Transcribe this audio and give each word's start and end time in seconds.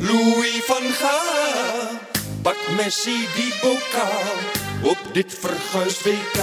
Louis 0.00 0.62
van 0.64 0.82
Gaal. 0.82 1.98
Pak 2.42 2.56
Messi 2.76 3.26
die 3.36 3.52
bokaal 3.62 4.34
op 4.82 4.98
dit 5.12 5.38
verguisd 5.40 6.02
WK. 6.02 6.40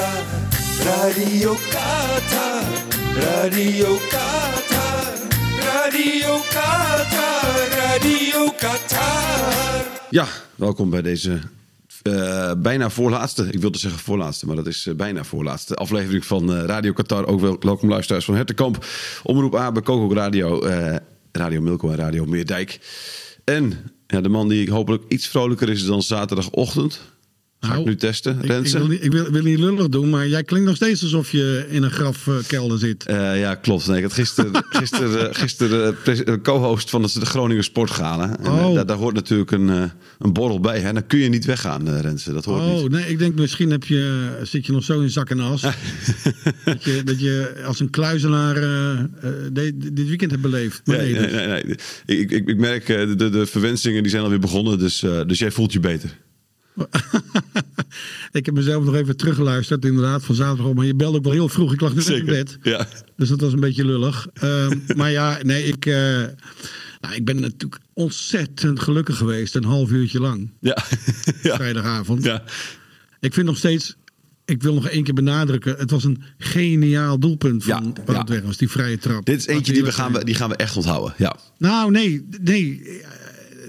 Radio 0.83 1.55
Qatar, 1.69 2.63
Radio 3.15 3.97
Qatar, 4.09 5.13
Radio 5.59 6.37
Qatar, 6.49 7.67
Radio 7.69 8.51
Qatar. 8.57 9.85
Ja, 10.09 10.27
welkom 10.55 10.89
bij 10.89 11.01
deze 11.01 11.39
uh, 12.03 12.51
bijna 12.57 12.89
voorlaatste. 12.89 13.47
Ik 13.51 13.61
wilde 13.61 13.77
zeggen 13.77 13.99
voorlaatste, 13.99 14.45
maar 14.45 14.55
dat 14.55 14.67
is 14.67 14.85
uh, 14.85 14.95
bijna 14.95 15.23
voorlaatste 15.23 15.75
aflevering 15.75 16.25
van 16.25 16.51
uh, 16.51 16.63
Radio 16.63 16.93
Qatar. 16.93 17.25
Ook 17.25 17.39
wel, 17.39 17.57
welkom 17.59 17.89
luisteraars 17.89 18.25
van 18.25 18.35
Hertenkamp. 18.35 18.85
Omroep 19.23 19.55
A 19.55 19.71
Coco 19.71 20.13
Radio, 20.13 20.67
Radio 21.31 21.61
Milko 21.61 21.89
en 21.89 21.95
Radio 21.95 22.25
Meerdijk. 22.25 22.79
En 23.45 23.91
ja, 24.07 24.21
de 24.21 24.29
man 24.29 24.47
die 24.47 24.71
hopelijk 24.71 25.03
iets 25.07 25.27
vrolijker 25.27 25.69
is 25.69 25.85
dan 25.85 26.01
zaterdagochtend. 26.01 27.01
Ga 27.65 27.71
ik 27.71 27.77
Nou, 27.77 27.89
nu 27.89 27.95
testen, 27.95 28.37
Ik, 28.41 28.51
ik, 28.65 28.71
wil, 28.71 28.87
niet- 28.87 29.03
ik 29.03 29.11
wil, 29.11 29.31
wil 29.31 29.43
niet 29.43 29.59
lullig 29.59 29.89
doen, 29.89 30.09
maar 30.09 30.27
jij 30.27 30.43
klinkt 30.43 30.67
nog 30.67 30.75
steeds 30.75 31.03
alsof 31.03 31.31
je 31.31 31.65
in 31.69 31.83
een 31.83 31.91
grafkelder 31.91 32.79
zit. 32.79 33.05
Eh, 33.05 33.39
ja, 33.39 33.55
klopt. 33.55 33.87
Nee, 33.87 33.97
ik 33.97 34.03
had 34.03 34.13
gisteren, 34.13 34.63
gisteren, 34.69 35.35
gisteren 35.45 35.95
eh, 36.05 36.27
eh, 36.27 36.41
co-host 36.41 36.89
van 36.89 37.01
de 37.01 37.07
Groninger 37.25 37.63
Sportgala. 37.63 38.37
En 38.39 38.45
eh, 38.45 38.67
Oh. 38.67 38.75
daar, 38.75 38.85
daar 38.85 38.97
hoort 38.97 39.15
natuurlijk 39.15 39.51
een, 39.51 39.67
een 40.19 40.33
borrel 40.33 40.59
bij. 40.59 40.79
Hè? 40.79 40.93
Dan 40.93 41.07
kun 41.07 41.19
je 41.19 41.29
niet 41.29 41.45
weggaan, 41.45 41.89
Renze. 41.99 42.33
Dat 42.33 42.45
hoort 42.45 42.61
Oh, 42.61 42.81
niet. 42.81 42.91
nee, 42.91 43.05
ik 43.07 43.19
denk 43.19 43.35
misschien 43.35 43.71
heb 43.71 43.83
je, 43.83 44.29
zit 44.43 44.65
je 44.65 44.71
nog 44.71 44.83
zo 44.83 44.99
in 45.01 45.09
zak 45.09 45.29
en 45.29 45.39
as. 45.39 45.61
dat, 46.65 46.83
je, 46.83 47.01
dat 47.05 47.19
je 47.19 47.61
als 47.65 47.79
een 47.79 47.89
kluizenaar 47.89 48.53
de- 48.55 49.73
dit 49.93 50.07
weekend 50.07 50.31
hebt 50.31 50.43
beleefd. 50.43 50.81
Maar 50.85 50.97
Nee, 50.97 51.11
nee, 51.11 51.21
nee, 51.21 51.29
dus- 51.31 51.45
nee, 51.45 51.63
nee. 52.05 52.19
Ik, 52.19 52.31
ik, 52.31 52.47
ik 52.49 52.57
merk 52.57 52.85
de, 52.87 53.29
de 53.29 53.45
verwensingen 53.45 54.01
die 54.01 54.11
zijn 54.11 54.23
alweer 54.23 54.39
begonnen. 54.39 54.79
Dus, 54.79 54.99
dus 55.27 55.39
jij 55.39 55.51
voelt 55.51 55.73
je 55.73 55.79
beter. 55.79 56.17
ik 58.31 58.45
heb 58.45 58.55
mezelf 58.55 58.83
nog 58.83 58.95
even 58.95 59.17
teruggeluisterd, 59.17 59.85
inderdaad, 59.85 60.23
van 60.23 60.35
zaterdag. 60.35 60.73
Maar 60.73 60.85
je 60.85 60.95
belde 60.95 61.17
ook 61.17 61.23
wel 61.23 61.33
heel 61.33 61.49
vroeg. 61.49 61.73
Ik 61.73 61.81
lag 61.81 61.93
net 61.95 62.07
in 62.09 62.25
bed. 62.25 62.57
Ja. 62.61 62.87
Dus 63.15 63.29
dat 63.29 63.41
was 63.41 63.53
een 63.53 63.59
beetje 63.59 63.85
lullig. 63.85 64.27
Ehm, 64.33 64.77
maar 64.97 65.11
ja, 65.11 65.39
nee, 65.41 65.63
ik, 65.63 65.85
eh, 65.85 65.93
nou, 67.01 67.15
ik 67.15 67.25
ben 67.25 67.39
natuurlijk 67.39 67.81
ontzettend 67.93 68.79
gelukkig 68.79 69.17
geweest. 69.17 69.55
Een 69.55 69.63
half 69.63 69.91
uurtje 69.91 70.19
lang. 70.19 70.51
Ja. 70.59 70.77
ja. 71.43 71.55
Vrijdagavond. 71.55 72.23
ja. 72.23 72.43
Ik 73.19 73.33
vind 73.33 73.45
nog 73.45 73.57
steeds. 73.57 73.95
Ik 74.45 74.63
wil 74.63 74.73
nog 74.73 74.87
één 74.87 75.03
keer 75.03 75.13
benadrukken. 75.13 75.75
Het 75.77 75.91
was 75.91 76.03
een 76.03 76.23
geniaal 76.37 77.19
doelpunt 77.19 77.63
van 77.63 77.83
Ja, 77.83 78.03
wat 78.05 78.15
ja. 78.15 78.19
het 78.19 78.29
weg 78.29 78.41
was. 78.41 78.57
Die 78.57 78.69
vrije 78.69 78.97
trap. 78.97 79.25
Dit 79.25 79.39
is 79.39 79.47
eentje 79.47 79.73
die 79.73 79.83
we, 79.83 79.91
gaan, 79.91 80.13
we, 80.13 80.23
die 80.25 80.35
gaan 80.35 80.49
we 80.49 80.55
echt 80.55 80.75
onthouden. 80.77 81.13
Ja. 81.17 81.35
Nou, 81.57 81.91
nee, 81.91 82.25
nee. 82.41 82.81
eh, 82.83 83.07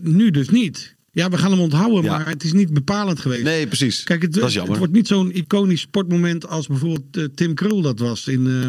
Nu 0.03 0.31
dus 0.31 0.49
niet. 0.49 0.96
Ja, 1.17 1.31
we 1.31 1.39
gaan 1.39 1.51
hem 1.51 1.61
onthouden, 1.61 2.03
Ja. 2.03 2.17
maar 2.17 2.29
het 2.29 2.45
is 2.45 2.53
niet 2.53 2.73
bepalend 2.73 3.21
geweest. 3.21 3.43
Nee, 3.43 3.67
precies. 3.67 4.03
Kijk, 4.05 4.23
het, 4.23 4.33
dat 4.35 4.49
is 4.49 4.55
het 4.55 4.77
wordt 4.79 4.93
niet 4.93 5.07
zo'n 5.07 5.33
iconisch 5.33 5.81
sportmoment 5.81 6.49
als 6.49 6.67
bijvoorbeeld 6.67 7.17
eh, 7.17 7.25
Tim 7.35 7.55
Krul 7.55 7.81
dat 7.83 7.99
was 7.99 8.29
in, 8.29 8.47
eh, 8.47 8.63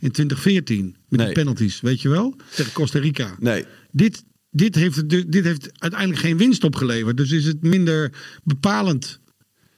in 0.00 0.10
2014. 0.10 0.96
Met 1.08 1.18
Nee. 1.18 1.26
die 1.26 1.34
penalties, 1.36 1.80
weet 1.80 2.02
je 2.02 2.08
wel? 2.08 2.36
Tegen 2.54 2.72
Costa 2.72 2.98
Rica. 2.98 3.36
Nee. 3.40 3.64
Dit, 3.90 4.24
dit, 4.50 4.74
heeft, 4.74 5.08
dit 5.08 5.44
heeft 5.44 5.68
uiteindelijk 5.78 6.20
geen 6.20 6.36
winst 6.36 6.64
opgeleverd. 6.64 7.16
Dus 7.16 7.30
is 7.30 7.44
het 7.44 7.62
minder 7.62 8.12
bepalend. 8.44 9.20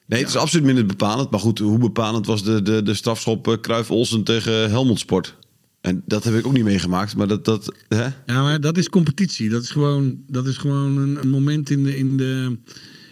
Nee, 0.06 0.20
het 0.20 0.28
is 0.28 0.36
absoluut 0.36 0.64
minder 0.66 0.86
bepalend. 0.86 1.30
Maar 1.30 1.40
goed, 1.40 1.58
hoe 1.58 1.78
bepalend 1.78 2.26
was 2.26 2.44
de, 2.44 2.62
de, 2.62 2.82
de 2.82 2.94
strafschop 2.94 3.48
uh, 3.48 3.54
Cruijff 3.60 3.90
Olsen 3.90 4.22
tegen 4.24 4.70
Helmond 4.70 4.98
Sport? 4.98 5.36
En 5.86 6.02
dat 6.06 6.24
heb 6.24 6.34
ik 6.34 6.46
ook 6.46 6.52
niet 6.52 6.64
meegemaakt. 6.64 7.16
Maar 7.16 7.26
dat... 7.28 7.44
dat 7.44 7.74
hè? 7.88 8.04
Ja, 8.04 8.42
maar 8.42 8.60
dat 8.60 8.76
is 8.78 8.88
competitie. 8.88 9.48
Dat 9.48 9.62
is 9.62 9.70
gewoon, 9.70 10.22
dat 10.26 10.46
is 10.46 10.56
gewoon 10.56 10.96
een, 10.98 11.16
een 11.20 11.28
moment 11.28 11.70
in 11.70 11.82
de, 11.84 11.96
in 11.96 12.16
de, 12.16 12.58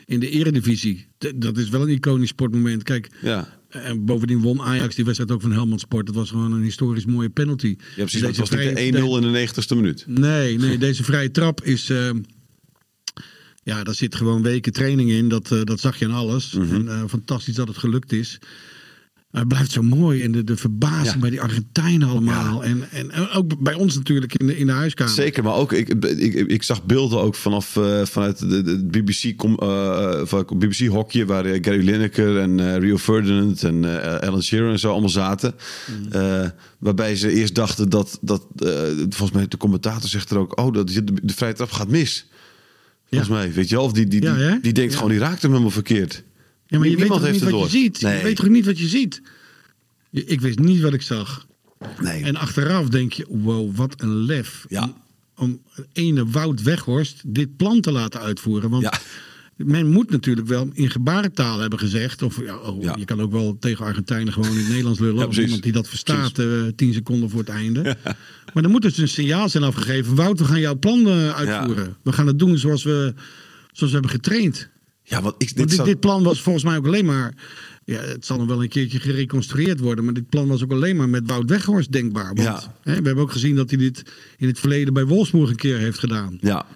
in 0.04 0.20
de 0.20 0.28
eredivisie. 0.30 1.06
Dat 1.36 1.56
is 1.58 1.68
wel 1.68 1.82
een 1.82 1.88
iconisch 1.88 2.28
sportmoment. 2.28 2.82
Kijk, 2.82 3.10
Ja. 3.22 3.58
en 3.68 4.04
bovendien 4.04 4.40
won 4.40 4.60
Ajax 4.62 4.94
die 4.94 5.04
wedstrijd 5.04 5.32
ook 5.32 5.40
van 5.40 5.52
Helmond 5.52 5.80
Sport. 5.80 6.06
Dat 6.06 6.14
was 6.14 6.30
gewoon 6.30 6.52
een 6.52 6.62
historisch 6.62 7.04
mooie 7.06 7.28
penalty. 7.30 7.76
Ja, 7.78 7.84
precies. 7.96 8.20
Het 8.20 8.36
was 8.36 8.50
niet 8.50 8.58
vrije- 8.60 8.90
de 8.92 8.98
1-0 8.98 9.04
in 9.26 9.32
de 9.32 9.48
90ste 9.48 9.76
minuut. 9.76 10.04
Nee, 10.06 10.58
nee, 10.58 10.78
deze 10.78 11.04
vrije 11.04 11.30
trap 11.30 11.62
is. 11.62 11.90
eh, 11.90 12.10
ja, 13.62 13.84
daar 13.84 13.94
zit 13.94 14.14
gewoon 14.14 14.42
weken 14.42 14.72
training 14.72 15.10
in. 15.10 15.28
Dat, 15.28 15.52
eh, 15.52 15.62
dat 15.62 15.80
zag 15.80 15.98
je 15.98 16.04
aan 16.04 16.12
alles. 16.12 16.52
Mhm. 16.52 16.74
En, 16.74 16.88
eh, 16.88 17.02
fantastisch 17.08 17.54
dat 17.54 17.68
het 17.68 17.78
gelukt 17.78 18.12
is. 18.12 18.38
Het 19.34 19.48
blijft 19.48 19.70
zo 19.70 19.82
mooi. 19.82 20.22
En 20.22 20.32
de, 20.32 20.44
de 20.44 20.56
verbazing 20.56 21.14
Ja. 21.14 21.18
bij 21.18 21.30
die 21.30 21.40
Argentijnen 21.40 22.08
allemaal. 22.08 22.64
En, 22.64 22.88
en, 22.90 23.10
en 23.10 23.28
ook 23.28 23.62
bij 23.62 23.74
ons 23.74 23.94
natuurlijk 23.94 24.34
in 24.34 24.46
de, 24.46 24.58
in 24.58 24.66
de 24.66 24.72
huiskamer. 24.72 25.12
Zeker, 25.12 25.42
maar 25.42 25.54
ook 25.54 25.72
ik, 25.72 25.88
ik, 26.04 26.34
ik, 26.34 26.62
zag 26.62 26.84
beelden 26.84 27.20
ook 27.20 27.34
vanaf 27.34 27.76
uh, 27.76 28.04
vanuit 28.04 28.38
de, 28.38 28.62
de 28.62 28.84
BBC, 28.86 29.42
uh, 29.42 30.20
van 30.24 30.46
BBC 30.58 30.86
hokje 30.86 31.26
waar 31.26 31.44
Gary 31.44 31.84
Lineker 31.84 32.38
en 32.38 32.58
uh, 32.58 32.76
Rio 32.76 32.98
Ferdinand 32.98 33.62
en 33.62 33.84
Alan 34.20 34.42
Shearer 34.42 34.70
en 34.70 34.78
zo 34.78 34.90
allemaal 34.90 35.08
zaten, 35.08 35.54
mm. 35.86 36.52
waarbij 36.78 37.16
ze 37.16 37.32
eerst 37.32 37.54
dachten 37.54 37.88
dat 37.88 38.18
dat 38.20 38.46
volgens 38.98 39.32
mij 39.32 39.48
de 39.48 39.56
commentator 39.56 40.08
zegt 40.08 40.30
er 40.30 40.38
ook, 40.38 40.60
oh 40.60 40.72
dat 40.72 40.88
de, 40.88 41.04
de 41.22 41.34
vrije 41.34 41.52
trap 41.52 41.70
gaat 41.70 41.88
mis. 41.88 42.26
Volgens 43.08 43.30
ja. 43.30 43.36
mij, 43.36 43.52
weet 43.52 43.68
je 43.68 43.74
wel, 43.74 43.84
of 43.84 43.92
die 43.92 44.06
die, 44.06 44.22
ja, 44.22 44.50
die, 44.50 44.60
die 44.60 44.72
denkt 44.72 44.94
gewoon 44.94 45.10
die 45.10 45.18
raakt 45.18 45.42
hem 45.42 45.50
helemaal 45.50 45.70
verkeerd. 45.70 46.22
Ja, 46.66 46.78
maar 46.78 46.88
je 46.88 46.96
Niemand 46.96 46.98
weet 46.98 47.08
toch 47.08 47.40
heeft 47.40 47.52
niet 47.52 47.60
wat 47.62 47.70
je 47.72 47.78
ziet? 47.78 48.00
Nee. 48.00 48.16
Je 48.16 48.22
weet 48.22 48.36
toch 48.36 48.48
niet 48.48 48.64
wat 48.66 48.78
je 48.78 48.86
ziet? 48.88 49.22
Ik 50.10 50.40
wist 50.40 50.58
niet 50.58 50.80
wat 50.80 50.92
ik 50.94 51.02
zag. 51.02 51.46
Nee. 52.00 52.22
En 52.22 52.36
achteraf 52.36 52.88
denk 52.88 53.12
je, 53.12 53.26
wow, 53.28 53.76
wat 53.76 53.94
een 54.02 54.14
lef. 54.24 54.64
Ja. 54.68 54.82
Om, 54.82 54.92
om 55.36 55.60
ene 55.92 56.26
Wout 56.26 56.62
Weghorst 56.62 57.22
dit 57.26 57.56
plan 57.56 57.80
te 57.80 57.92
laten 57.92 58.20
uitvoeren. 58.20 58.70
Want 58.70 58.82
Ja. 58.82 58.92
men 59.56 59.90
moet 59.90 60.10
natuurlijk 60.10 60.46
wel 60.46 60.68
in 60.72 60.90
gebarentaal 60.90 61.58
hebben 61.58 61.78
gezegd. 61.78 62.22
Of 62.22 62.40
ja, 62.44 62.56
oh, 62.56 62.82
Ja. 62.82 62.94
je 62.98 63.04
kan 63.04 63.20
ook 63.20 63.32
wel 63.32 63.56
tegen 63.60 63.84
Argentijnen 63.84 64.32
gewoon 64.32 64.50
in 64.50 64.56
het 64.58 64.68
Nederlands 64.68 64.98
lullen. 65.00 65.14
Ja, 65.16 65.20
of 65.20 65.26
precies. 65.26 65.44
iemand 65.44 65.62
die 65.62 65.72
dat 65.72 65.88
verstaat 65.88 66.38
eh, 66.38 66.46
tien 66.76 66.92
seconden 66.92 67.30
voor 67.30 67.40
het 67.40 67.48
einde. 67.48 67.96
Maar 68.54 68.64
er 68.64 68.70
moet 68.70 68.82
dus 68.82 68.98
een 68.98 69.08
signaal 69.08 69.48
zijn 69.48 69.62
afgegeven. 69.64 70.14
Wout, 70.14 70.38
we 70.38 70.44
gaan 70.44 70.60
jouw 70.60 70.78
plan 70.78 71.06
eh, 71.06 71.30
uitvoeren. 71.30 71.96
We 72.02 72.12
gaan 72.12 72.26
het 72.26 72.38
doen 72.38 72.58
zoals 72.58 72.82
we, 72.82 73.14
zoals 73.72 73.92
we 73.92 73.98
hebben 74.00 74.10
getraind. 74.10 74.68
Ja, 75.06 75.22
want 75.22 75.34
ik, 75.38 75.56
dit 75.56 75.76
Want 75.76 75.88
dit, 75.88 76.00
plan 76.00 76.22
was 76.22 76.42
volgens 76.42 76.64
mij 76.64 76.76
ook 76.76 76.86
alleen 76.86 77.04
maar. 77.04 77.34
Ja, 77.84 78.00
het 78.00 78.26
zal 78.26 78.38
nog 78.38 78.46
wel 78.46 78.62
een 78.62 78.68
keertje 78.68 79.00
gereconstrueerd 79.00 79.80
worden. 79.80 80.04
Maar 80.04 80.14
dit 80.14 80.28
plan 80.28 80.48
was 80.48 80.62
ook 80.62 80.72
alleen 80.72 80.96
maar 80.96 81.08
met 81.08 81.22
Wout 81.26 81.50
Weghorst 81.50 81.92
denkbaar. 81.92 82.34
Want 82.34 82.38
Ja. 82.40 82.74
hè, 82.82 82.96
we 83.00 83.02
hebben 83.06 83.22
ook 83.24 83.32
gezien 83.32 83.56
dat 83.56 83.70
hij 83.70 83.78
dit 83.78 84.02
in 84.36 84.46
het 84.48 84.58
verleden 84.60 84.94
bij 84.94 85.04
Wolfsburg 85.06 85.50
een 85.50 85.56
keer 85.56 85.78
heeft 85.78 85.98
gedaan. 85.98 86.38
ja. 86.40 86.66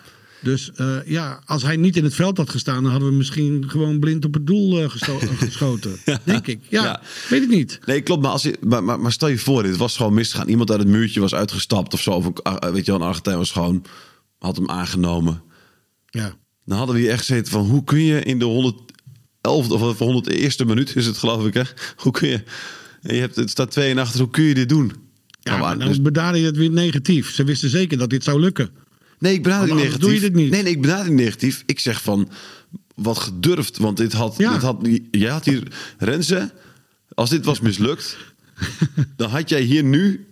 Dus 0.42 0.70
eh, 0.74 0.96
ja, 1.06 1.42
als 1.44 1.62
hij 1.62 1.76
niet 1.76 1.96
in 1.96 2.04
het 2.04 2.14
veld 2.14 2.36
had 2.36 2.50
gestaan, 2.50 2.82
dan 2.82 2.90
hadden 2.92 3.08
we 3.08 3.14
misschien 3.14 3.64
gewoon 3.70 3.98
blind 3.98 4.24
op 4.24 4.34
het 4.34 4.46
doel 4.46 4.78
eh, 4.82 4.90
geschoten. 5.38 5.96
Denk 6.24 6.46
ik. 6.46 6.60
Ja, 6.68 6.82
Ja. 6.84 7.00
weet 7.28 7.42
ik 7.42 7.48
niet. 7.48 7.78
Nee, 7.86 8.00
klopt. 8.00 8.22
Maar, 8.22 8.30
als 8.30 8.42
je, 8.42 8.56
maar, 8.60 8.84
maar, 8.84 9.00
maar 9.00 9.12
stel 9.12 9.28
je 9.28 9.38
voor, 9.38 9.62
dit 9.62 9.76
was 9.76 9.96
gewoon 9.96 10.14
misgegaan. 10.14 10.48
Iemand 10.48 10.70
uit 10.70 10.78
het 10.80 10.88
muurtje 10.88 11.20
was 11.20 11.34
uitgestapt 11.34 11.94
of 11.94 12.00
zo. 12.02 12.10
Of 12.10 12.24
een, 12.24 12.34
ah, 12.42 12.72
weet 12.72 12.84
je 12.84 12.90
wel, 12.92 13.00
een 13.00 13.06
Argentijn 13.06 13.36
was 13.36 13.50
gewoon... 13.52 13.84
had 14.38 14.56
hem 14.56 14.70
aangenomen. 14.70 15.42
Ja. 16.06 16.36
Dan 16.68 16.76
hadden 16.78 16.96
we 16.96 17.00
hier 17.02 17.10
echt 17.10 17.18
gezeten 17.26 17.52
van... 17.52 17.66
hoe 17.66 17.84
kun 17.84 18.00
je 18.00 18.22
in 18.22 18.38
de 18.38 18.44
111 18.44 19.70
of 19.70 19.98
101ste 19.98 20.66
minuut 20.66 20.96
is 20.96 21.06
het 21.06 21.16
geloof 21.16 21.46
ik, 21.46 21.54
hè? 21.54 21.62
Hoe 21.96 22.12
kun 22.12 22.28
je... 22.28 22.42
Je 23.00 23.12
hebt, 23.14 23.36
het 23.36 23.50
staat 23.50 23.70
2 23.70 23.90
en 23.90 23.98
achter, 23.98 24.20
hoe 24.20 24.30
kun 24.30 24.42
je 24.44 24.54
dit 24.54 24.68
doen? 24.68 24.92
Ja, 25.40 25.50
Nou, 25.50 25.60
maar 25.60 25.78
dan 25.78 25.88
dus- 25.88 26.02
bedaarde 26.02 26.38
je 26.40 26.46
het 26.46 26.56
weer 26.56 26.70
negatief. 26.70 27.34
Ze 27.34 27.44
wisten 27.44 27.70
zeker 27.70 27.98
dat 27.98 28.10
dit 28.10 28.24
zou 28.24 28.40
lukken. 28.40 28.70
Nee, 29.18 29.32
ik 29.34 29.42
benader 29.42 29.66
niet 29.66 29.76
negatief. 29.76 30.00
doe 30.00 30.14
je 30.14 30.20
dit 30.20 30.34
niet. 30.34 30.50
Nee, 30.50 30.62
nee, 30.62 30.72
ik 30.72 30.80
benader 30.82 31.06
niet 31.08 31.20
negatief. 31.24 31.62
Ik 31.66 31.80
zeg 31.80 32.02
van, 32.02 32.30
wat 32.94 33.18
gedurfd. 33.18 33.76
Want 33.78 33.96
dit 33.96 34.12
had, 34.12 34.34
Ja. 34.38 34.52
dit 34.52 34.62
had 34.62 34.88
jij 35.10 35.30
had 35.30 35.44
hier, 35.44 35.62
Renze, 35.98 36.52
als 37.14 37.30
dit 37.30 37.44
was 37.44 37.60
mislukt, 37.60 38.16
dan 39.16 39.30
had 39.30 39.48
jij 39.48 39.60
hier 39.62 39.84
nu 39.84 40.26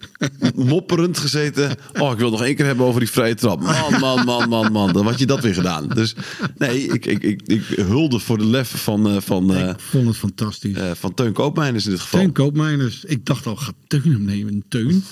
mopperend 0.55 1.19
gezeten. 1.19 1.77
Oh, 1.99 2.13
ik 2.13 2.19
wil 2.19 2.31
nog 2.31 2.43
één 2.43 2.55
keer 2.55 2.67
hebben 2.67 2.87
over 2.87 3.01
die 3.01 3.11
vrije 3.11 3.35
trap. 3.35 3.61
Man, 3.61 4.01
man, 4.01 4.25
man, 4.25 4.49
man, 4.49 4.73
man. 4.73 4.93
Dan 4.93 5.05
had 5.07 5.19
je 5.19 5.27
dat 5.27 5.43
weer 5.43 5.55
gedaan. 5.55 5.89
Dus 5.89 6.15
nee, 6.59 6.83
ik, 6.87 7.07
ik, 7.07 7.23
ik, 7.23 7.43
ik 7.47 7.63
hulde 7.67 8.19
voor 8.19 8.39
de 8.39 8.47
lef 8.47 8.83
van, 8.83 9.09
eh, 9.09 9.17
van, 9.21 9.55
eh, 9.55 9.69
ik 9.69 9.81
vond 9.81 10.07
het 10.07 10.17
fantastisch. 10.17 10.77
eh, 10.77 10.91
van 10.95 11.15
Teun 11.15 11.33
Koopmeiners 11.33 11.85
in 11.85 11.91
dit 11.91 12.01
geval. 12.01 12.21
Teun 12.21 12.33
Koopmeiners. 12.33 13.05
Ik 13.05 13.27
dacht 13.27 13.47
al, 13.47 13.57
gaat 13.57 13.75
Teun 13.87 14.03
hem 14.13 14.25
nemen? 14.25 14.65
Teun? 14.69 15.05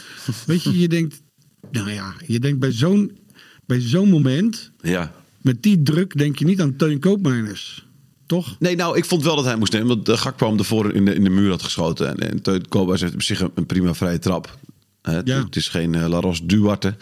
Weet 0.46 0.62
je, 0.62 0.78
je 0.78 0.88
denkt... 0.88 1.22
Nou 1.70 1.90
ja, 1.90 2.14
je 2.26 2.38
denkt 2.40 2.58
bij 2.58 2.72
zo'n 2.72 3.18
bij 3.66 3.80
zo'n 3.80 4.08
moment... 4.08 4.72
Ja, 4.80 5.12
met 5.40 5.62
die 5.62 5.82
druk 5.82 6.18
denk 6.18 6.38
je 6.38 6.44
niet 6.44 6.60
aan 6.60 6.76
Teun 6.76 6.98
Koopmeiners. 7.00 7.86
Toch? 8.26 8.56
Nee, 8.58 8.76
nou, 8.76 8.96
ik 8.96 9.04
vond 9.04 9.22
wel 9.22 9.36
dat 9.36 9.44
hij 9.44 9.56
moest 9.56 9.72
nemen. 9.72 9.88
Want 9.88 10.06
de 10.06 10.16
Gakpo 10.16 10.48
hem 10.48 10.58
ervoor 10.58 10.92
in 10.92 11.04
de, 11.04 11.14
in 11.14 11.24
de 11.24 11.30
muur 11.30 11.50
had 11.50 11.62
geschoten. 11.62 12.18
En, 12.18 12.42
en 12.42 12.68
Koopmeiners 12.68 13.00
heeft 13.00 13.14
op 13.14 13.22
zich 13.22 13.40
een, 13.40 13.50
een 13.54 13.66
prima 13.66 13.94
vrije 13.94 14.18
trap. 14.18 14.58
Het, 15.02 15.26
Ja. 15.26 15.44
het 15.44 15.56
is 15.56 15.68
geen 15.68 15.92
uh, 15.92 16.06
Laros 16.06 16.40
Duarte 16.42 16.88
eh, 16.88 16.94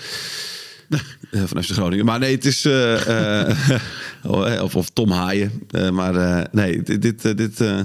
van 1.46 1.62
FC 1.62 1.70
Groningen. 1.70 2.04
Maar 2.04 2.18
nee, 2.18 2.34
het 2.34 2.44
is... 2.44 2.64
eh, 2.64 3.70
eh, 3.70 4.62
of, 4.62 4.76
of 4.76 4.90
Tom 4.90 5.10
Haaien. 5.10 5.52
Eh, 5.70 5.90
maar 5.90 6.14
eh, 6.16 6.44
nee, 6.52 6.82
dit... 6.82 7.02
dit, 7.02 7.24
eh, 7.24 7.36
dit 7.36 7.60
eh, 7.60 7.80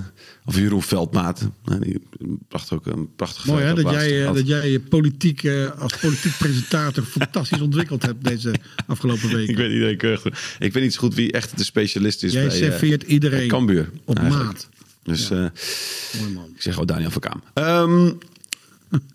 of 0.45 0.56
Jeroen 0.57 0.81
Veldmaat. 0.81 1.50
Die 1.80 2.01
bracht 2.48 2.71
ook 2.71 2.86
een 2.86 3.09
prachtige 3.15 3.48
Mooi 3.51 3.63
hè, 3.63 3.74
dat 3.74 3.89
jij, 3.92 4.25
eh, 4.27 4.33
dat 4.33 4.48
jij 4.48 4.71
je 4.71 4.80
politiek, 4.80 5.44
eh, 5.44 5.71
als 5.80 5.95
politiek 5.98 6.38
presentator 6.38 7.04
fantastisch 7.04 7.62
ontwikkeld 7.62 8.01
hebt 8.04 8.24
deze 8.24 8.54
afgelopen 8.88 9.30
Ik 9.30 9.36
weken. 9.36 9.56
weet 9.56 9.71
iedereen 9.71 9.98
keurig. 9.98 10.56
Ik 10.59 10.74
weet 10.74 10.83
niet 10.83 10.94
zo 10.94 11.00
goed 11.00 11.15
wie 11.15 11.31
echt 11.31 11.57
de 11.57 11.63
specialist 11.63 12.24
is 12.24 12.31
Jij 12.33 12.48
bij, 12.48 12.51
eh, 12.56 12.62
serveert 12.62 13.04
iedereen 13.04 13.38
bij 13.39 13.48
Cambuur. 13.48 13.89
op 14.06 14.18
eigenlijk. 14.19 14.45
maat. 14.45 14.69
Dus 15.04 15.30
eh, 15.30 15.38
Mooi 15.38 16.33
man. 16.33 16.50
ik 16.56 16.62
zeg 16.62 16.74
gewoon 16.74 16.88
Daniel 16.88 17.12
van 17.12 17.21
Kaam. 17.21 17.44
Ehm, 17.54 18.12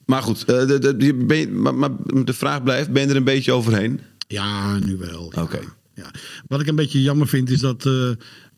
maar 0.07 0.23
goed, 0.23 0.45
eh, 0.45 0.67
de, 0.67 0.79
de, 0.79 0.95
je 1.07 1.15
ben 1.15 1.39
je- 1.39 1.49
maar, 1.49 1.75
maar 1.75 1.91
de 2.25 2.33
vraag 2.33 2.63
blijft, 2.63 2.91
ben 2.93 3.03
je 3.03 3.09
er 3.09 3.17
een 3.17 3.25
beetje 3.25 3.53
overheen? 3.53 4.01
Ja, 4.29 4.79
nu 4.79 4.97
wel. 4.97 5.33
Oké. 5.39 5.61
Ja. 5.95 6.11
Wat 6.49 6.61
ik 6.61 6.67
een 6.67 6.77
beetje 6.77 7.03
jammer 7.03 7.29
vind 7.29 7.51
is 7.51 7.61
dat 7.61 7.87
eh, 7.87 8.09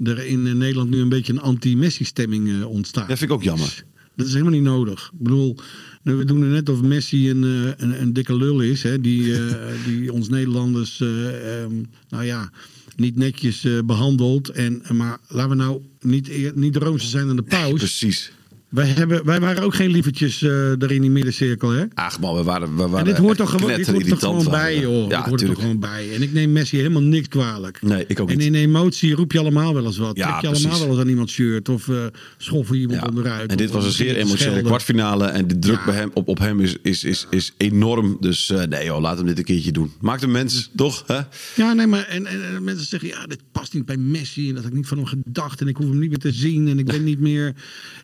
er 0.08 0.26
in 0.26 0.42
Nederland 0.58 0.90
nu 0.90 1.00
een 1.00 1.08
beetje 1.08 1.32
een 1.32 1.40
anti-Messi-stemming 1.40 2.48
eh, 2.48 2.68
ontstaat. 2.68 3.08
Dat 3.08 3.18
vind 3.18 3.30
ik 3.30 3.36
ook 3.36 3.42
jammer. 3.42 3.84
Dat 4.16 4.26
is 4.26 4.32
helemaal 4.32 4.52
niet 4.54 4.62
nodig. 4.62 5.10
Ik 5.12 5.18
bedoel, 5.18 5.56
nou, 6.02 6.18
we 6.18 6.24
doen 6.24 6.42
er 6.42 6.48
net 6.48 6.68
of 6.68 6.82
Messi 6.82 7.30
een, 7.30 7.42
een, 7.42 8.00
een 8.02 8.12
dikke 8.12 8.36
lul 8.36 8.60
is. 8.60 8.82
Hè, 8.82 9.00
die, 9.00 9.34
die 9.86 10.12
ons 10.12 10.28
Nederlanders, 10.28 11.00
eh, 11.00 11.62
ehm, 11.62 11.72
nou 12.08 12.24
ja, 12.24 12.50
niet 12.96 13.16
netjes 13.16 13.64
eh, 13.64 13.78
behandelt. 13.84 14.48
En, 14.48 14.82
maar 14.92 15.18
laten 15.28 15.50
we 15.50 15.54
nou 15.56 15.80
niet, 16.00 16.54
niet 16.56 16.72
de 16.72 16.78
roomser 16.78 17.08
zijn 17.08 17.28
aan 17.28 17.36
de 17.36 17.42
paus. 17.42 17.78
Precies. 17.78 18.32
Wij, 18.74 18.86
hebben, 18.86 19.24
wij 19.24 19.40
waren 19.40 19.62
ook 19.62 19.74
geen 19.74 19.90
lievertjes 19.90 20.42
eh 20.42 20.50
daar 20.78 20.90
in 20.90 21.00
die 21.00 21.10
middencirkel. 21.10 21.70
Hè? 21.70 21.84
Ach 21.94 22.20
man, 22.20 22.36
we 22.36 22.42
waren, 22.42 22.76
we 22.76 22.82
waren 22.82 22.98
En 22.98 23.04
dit 23.04 23.16
hoort 23.16 23.36
toch 23.36 23.50
gewoon, 23.50 23.76
dit 23.76 23.86
hoort 23.86 23.88
er 23.88 24.08
toch 24.08 24.18
knetterirritant 24.18 24.42
gewoon 24.42 24.60
bij, 24.60 24.80
joh. 24.80 25.08
Ja, 25.10 25.16
dit 25.16 25.26
hoort 25.28 25.40
er 25.42 25.54
gewoon 25.56 25.78
bij. 25.78 26.14
En 26.14 26.22
ik 26.22 26.32
neem 26.32 26.52
Messi 26.52 26.76
helemaal 26.76 27.02
niks 27.02 27.28
kwalijk. 27.28 27.82
Nee, 27.82 28.04
ik 28.08 28.20
ook 28.20 28.30
En 28.30 28.36
niet. 28.38 28.46
in 28.46 28.54
emotie 28.54 29.14
roep 29.14 29.32
je 29.32 29.38
allemaal 29.38 29.74
wel 29.74 29.84
eens 29.84 29.96
wat. 29.98 30.16
Ja, 30.16 30.28
Trek 30.38 30.40
je 30.40 30.48
allemaal 30.58 30.78
wel 30.78 30.88
eens 30.90 30.98
aan 30.98 31.08
iemands 31.08 31.32
shirt. 31.32 31.68
Of 31.68 31.88
eh 31.88 31.96
schoffel 32.36 32.74
je 32.74 32.80
iemand 32.80 33.00
Ja. 33.00 33.06
onderuit. 33.08 33.50
En 33.50 33.56
dit 33.56 33.70
was 33.70 33.82
een 33.82 33.88
of 33.90 33.96
zeer 33.96 34.16
emotionele 34.16 34.62
kwartfinale. 34.62 35.24
En 35.26 35.46
de 35.48 35.58
druk 35.58 35.78
Ja. 35.78 35.84
bij 35.84 35.94
hem, 35.94 36.10
op, 36.14 36.28
op 36.28 36.38
hem 36.38 36.60
is, 36.60 36.76
is, 36.82 37.04
is, 37.04 37.26
is 37.30 37.52
enorm. 37.56 38.16
Dus 38.20 38.50
eh, 38.50 38.62
nee 38.62 38.84
joh, 38.84 39.00
laat 39.00 39.16
hem 39.16 39.26
dit 39.26 39.38
een 39.38 39.44
keertje 39.44 39.72
doen. 39.72 39.92
Maakt 40.00 40.22
een 40.22 40.30
mens, 40.30 40.70
toch? 40.76 41.04
Hè? 41.06 41.20
Ja, 41.56 41.72
nee, 41.72 41.86
maar 41.86 42.02
en, 42.06 42.26
en, 42.26 42.54
en 42.54 42.64
mensen 42.64 42.86
zeggen, 42.86 43.08
ja, 43.08 43.26
dit 43.26 43.40
past 43.52 43.74
niet 43.74 43.84
bij 43.86 43.96
Messi. 43.96 44.48
En 44.48 44.54
dat 44.54 44.62
heb 44.62 44.72
ik 44.72 44.78
niet 44.78 44.88
van 44.88 44.96
hem 44.98 45.06
gedacht. 45.06 45.60
En 45.60 45.68
ik 45.68 45.76
hoef 45.76 45.88
hem 45.88 45.98
niet 45.98 46.08
meer 46.08 46.18
te 46.18 46.32
zien. 46.32 46.68
En 46.68 46.78
ik 46.78 46.86
ben 46.86 47.04
niet 47.10 47.20
meer, 47.20 47.54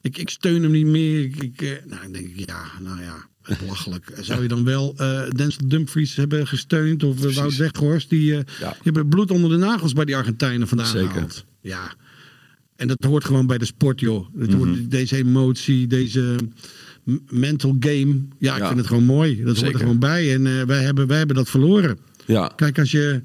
ik, 0.02 0.18
ik 0.18 0.30
steun 0.30 0.59
hem 0.62 0.70
niet 0.70 0.86
meer. 0.86 1.20
Ik, 1.24 1.36
ik, 1.42 1.62
eh, 1.62 1.70
nou, 1.86 2.02
dan 2.02 2.12
denk 2.12 2.26
ik, 2.26 2.46
ja, 2.48 2.62
nou 2.80 3.00
ja, 3.02 3.26
belachelijk. 3.58 4.12
Zou 4.20 4.42
je 4.42 4.48
dan 4.48 4.64
wel 4.64 4.94
eh 4.96 5.30
Denzel 5.30 5.68
Dumfries 5.68 6.16
hebben 6.16 6.46
gesteund? 6.46 7.02
Of 7.02 7.24
uh, 7.24 7.34
Wout 7.34 7.56
Weghorst? 7.56 8.10
Die, 8.10 8.36
eh, 8.36 8.40
Ja. 8.60 8.76
hebben 8.82 9.08
bloed 9.08 9.30
onder 9.30 9.50
de 9.50 9.56
nagels 9.56 9.92
bij 9.92 10.04
die 10.04 10.16
Argentijnen 10.16 10.68
vandaan 10.68 10.86
Zeker. 10.86 11.10
gehaald. 11.10 11.44
Ja. 11.60 11.94
En 12.76 12.88
dat 12.88 13.04
hoort 13.04 13.24
gewoon 13.24 13.46
bij 13.46 13.58
de 13.58 13.64
sport, 13.64 14.00
joh. 14.00 14.34
Mhm. 14.34 14.52
hoort, 14.52 14.90
deze 14.90 15.16
emotie, 15.16 15.86
deze 15.86 16.36
mental 17.30 17.76
game. 17.80 18.26
Ja, 18.38 18.52
ik 18.54 18.60
Ja. 18.60 18.66
vind 18.66 18.78
het 18.78 18.86
gewoon 18.88 19.04
mooi. 19.04 19.36
Dat 19.36 19.44
hoort 19.46 19.58
Zeker. 19.58 19.74
er 19.74 19.80
gewoon 19.80 19.98
bij. 19.98 20.34
En 20.34 20.66
wij, 20.66 20.82
hebben, 20.82 21.06
wij 21.06 21.18
hebben 21.18 21.36
dat 21.36 21.50
verloren. 21.50 21.98
Ja. 22.26 22.52
Kijk, 22.56 22.78
als 22.78 22.90
je, 22.90 23.22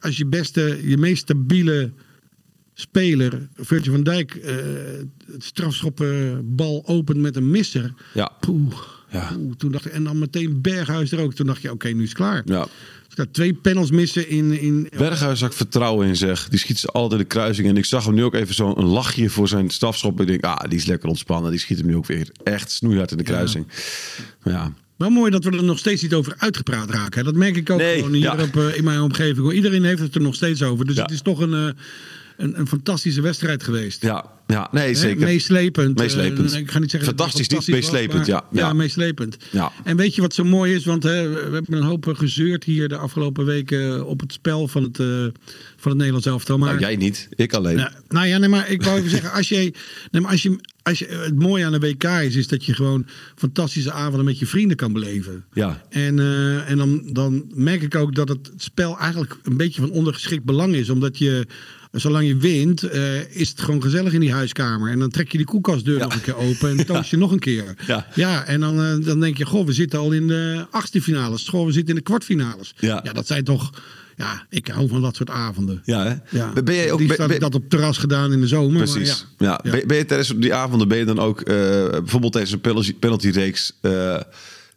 als 0.00 0.16
je 0.16 0.26
beste, 0.26 0.80
je 0.84 0.96
meest 0.96 1.22
stabiele 1.22 1.92
speler, 2.80 3.48
Virgil 3.56 3.92
van 3.92 4.02
Dijk, 4.02 4.34
eh 4.34 4.54
het 5.32 5.44
strafschoppenbal 5.44 6.82
opent 6.86 7.18
met 7.18 7.36
een 7.36 7.50
misser. 7.50 7.92
Ja. 8.14 8.30
Poeh, 8.40 8.72
Ja. 9.10 9.30
poeh, 9.32 9.52
toen 9.56 9.70
dacht 9.72 9.86
ik, 9.86 9.92
en 9.92 10.04
dan 10.04 10.18
meteen 10.18 10.60
Berghuis 10.60 11.12
er 11.12 11.20
ook. 11.20 11.34
Toen 11.34 11.46
dacht 11.46 11.62
je, 11.62 11.70
oké, 11.72 11.88
nu 11.88 12.02
is 12.02 12.08
het 12.08 12.16
klaar. 12.18 12.42
ja. 12.44 12.66
Daar 13.14 13.30
twee 13.30 13.54
panels 13.54 13.90
missen 13.90 14.28
in... 14.28 14.60
in 14.60 14.88
Berghuis 14.96 15.40
had 15.40 15.50
ik 15.50 15.56
vertrouwen 15.56 16.06
in, 16.06 16.16
zeg. 16.16 16.48
Die 16.48 16.58
schiet 16.58 16.78
ze 16.78 16.86
altijd 16.86 17.12
in 17.12 17.18
de 17.28 17.34
kruising. 17.34 17.68
En 17.68 17.76
ik 17.76 17.84
zag 17.84 18.04
hem 18.04 18.14
nu 18.14 18.24
ook 18.24 18.34
even 18.34 18.54
zo'n 18.54 18.84
lachje 18.84 19.28
voor 19.30 19.48
zijn 19.48 19.70
stafschop. 19.70 20.20
Ik 20.20 20.26
denk, 20.26 20.44
ah, 20.44 20.68
die 20.70 20.78
is 20.78 20.86
lekker 20.86 21.08
ontspannen. 21.08 21.50
Die 21.50 21.60
schiet 21.60 21.78
hem 21.78 21.86
nu 21.86 21.96
ook 21.96 22.06
weer 22.06 22.28
echt 22.42 22.70
snoeihard 22.70 23.10
in 23.10 23.16
de 23.16 23.22
kruising. 23.22 23.66
Ja. 24.44 24.50
ja. 24.52 24.72
Wel 24.96 25.10
mooi 25.10 25.30
dat 25.30 25.44
we 25.44 25.50
er 25.50 25.64
nog 25.64 25.78
steeds 25.78 26.02
niet 26.02 26.14
over 26.14 26.34
uitgepraat 26.38 26.90
raken. 26.90 27.24
Dat 27.24 27.34
merk 27.34 27.56
ik 27.56 27.70
ook 27.70 27.78
Nee, 27.78 27.96
gewoon 27.96 28.12
hier 28.12 28.22
ja. 28.22 28.42
op, 28.42 28.56
eh, 28.56 28.76
in 28.76 28.84
mijn 28.84 29.00
omgeving. 29.00 29.52
Iedereen 29.52 29.84
heeft 29.84 30.00
het 30.02 30.14
er 30.14 30.20
nog 30.20 30.34
steeds 30.34 30.62
over. 30.62 30.86
Dus 30.86 30.96
Ja. 30.96 31.02
het 31.02 31.10
is 31.10 31.22
toch 31.22 31.40
een, 31.40 31.54
eh, 31.54 31.70
een, 32.38 32.58
een 32.58 32.68
fantastische 32.68 33.20
wedstrijd 33.20 33.62
geweest. 33.62 34.02
Ja, 34.02 34.24
ja, 34.46 34.68
nee, 34.72 34.94
zeker. 34.94 35.24
Meeslepend. 35.26 35.98
Meeslepend. 35.98 36.52
Eh, 36.52 36.58
ik 36.58 36.70
ga 36.70 36.78
niet 36.78 36.90
zeggen 36.90 37.16
dat 37.16 37.26
het 37.26 37.34
Fantastisch, 37.34 37.48
niet 37.48 37.58
was, 37.58 37.68
meeslepend, 37.68 38.18
maar- 38.18 38.26
ja. 38.26 38.44
Ja, 38.52 38.66
Ja. 38.66 38.72
meeslepend. 38.72 39.36
Ja. 39.50 39.72
En 39.84 39.96
weet 39.96 40.14
je 40.14 40.20
wat 40.20 40.34
zo 40.34 40.44
mooi 40.44 40.74
is? 40.74 40.84
Want 40.84 41.02
hè, 41.02 41.28
we 41.28 41.54
hebben 41.54 41.72
een 41.76 41.82
hoop 41.82 42.06
gezeurd 42.16 42.64
hier 42.64 42.88
de 42.88 42.96
afgelopen 42.96 43.44
weken 43.44 44.06
op 44.06 44.20
het 44.20 44.32
spel 44.32 44.68
van 44.68 44.82
het, 44.82 44.98
eh, 45.00 45.06
van 45.76 45.90
het 45.90 45.94
Nederlands 45.96 46.26
elftal. 46.26 46.58
Maar, 46.58 46.68
Nou, 46.68 46.80
jij 46.80 46.96
niet, 46.96 47.28
ik 47.34 47.52
alleen. 47.52 47.76
nou, 47.76 47.90
nou 48.08 48.26
ja, 48.26 48.38
nee, 48.38 48.48
maar 48.48 48.70
ik 48.70 48.82
wou 48.82 48.98
even 48.98 49.10
zeggen, 49.10 49.32
als 49.32 49.48
je, 49.48 49.72
nee, 50.10 50.22
maar 50.22 50.30
als 50.30 50.42
je, 50.42 50.58
als 50.88 50.98
je, 50.98 51.06
het 51.06 51.38
mooie 51.38 51.64
aan 51.64 51.72
de 51.72 51.78
WK 51.78 52.04
is, 52.04 52.36
is 52.36 52.48
dat 52.48 52.64
je 52.64 52.74
gewoon 52.74 53.06
fantastische 53.34 53.92
avonden 53.92 54.24
met 54.24 54.38
je 54.38 54.46
vrienden 54.46 54.76
kan 54.76 54.92
beleven. 54.92 55.44
Ja. 55.52 55.82
En, 55.90 56.18
eh, 56.18 56.70
en 56.70 56.76
dan, 56.76 57.02
dan 57.12 57.44
merk 57.54 57.82
ik 57.82 57.94
ook 57.94 58.14
dat 58.14 58.28
het 58.28 58.50
spel 58.56 58.98
eigenlijk 58.98 59.36
een 59.42 59.56
beetje 59.56 59.80
van 59.80 59.90
ondergeschikt 59.90 60.44
belang 60.44 60.74
is. 60.74 60.90
Omdat 60.90 61.18
je, 61.18 61.46
zolang 61.92 62.26
je 62.26 62.36
wint, 62.36 62.82
eh, 62.82 63.36
is 63.36 63.48
het 63.48 63.60
gewoon 63.60 63.82
gezellig 63.82 64.12
in 64.12 64.20
die 64.20 64.32
huiskamer. 64.32 64.90
En 64.90 64.98
dan 64.98 65.10
trek 65.10 65.32
je 65.32 65.36
die 65.36 65.46
koelkastdeur 65.46 65.98
Ja. 65.98 66.04
nog 66.04 66.14
een 66.14 66.20
keer 66.20 66.36
open 66.36 66.78
en 66.78 66.86
toast 66.86 67.10
je 67.10 67.16
nog 67.16 67.32
een 67.32 67.38
keer. 67.38 67.74
Ja. 68.14 68.44
en 68.44 68.60
dan, 68.60 68.82
eh, 68.82 69.06
dan 69.06 69.20
denk 69.20 69.36
je, 69.36 69.46
goh, 69.46 69.66
we 69.66 69.72
zitten 69.72 69.98
al 69.98 70.12
in 70.12 70.26
de 70.26 70.66
achtste 70.70 71.02
finales. 71.02 71.48
Goh, 71.48 71.66
we 71.66 71.72
zitten 71.72 71.90
in 71.90 72.00
de 72.00 72.06
kwartfinales. 72.06 72.74
Ja. 72.78 73.00
ja, 73.04 73.12
dat 73.12 73.26
zijn 73.26 73.44
toch... 73.44 73.70
Ja, 74.18 74.46
ik 74.50 74.68
hou 74.68 74.88
van 74.88 75.00
dat 75.02 75.16
soort 75.16 75.30
avonden. 75.30 75.82
Ja, 75.84 76.04
hè? 76.04 76.38
Ja. 76.38 76.52
Ben- 76.64 76.74
jij 76.74 76.92
ook... 76.92 77.06
Ben- 77.06 77.28
ben- 77.28 77.40
dat 77.40 77.54
op 77.54 77.68
terras 77.68 77.98
gedaan 77.98 78.32
in 78.32 78.40
de 78.40 78.46
zomer. 78.46 78.82
Precies. 78.82 79.26
Maar 79.38 79.48
ja. 79.48 79.60
ja. 79.62 79.70
Ben, 79.70 79.86
ben 79.86 79.96
je 79.96 80.04
tijdens 80.04 80.32
die 80.36 80.54
avonden 80.54 80.88
ben 80.88 80.98
je 80.98 81.04
dan 81.04 81.18
ook 81.18 81.40
eh, 81.40 81.54
bijvoorbeeld 81.90 82.32
tijdens 82.32 82.52
een 82.54 82.60
penalty, 82.60 82.94
penaltyreeks 82.94 83.72
eh, 83.80 84.20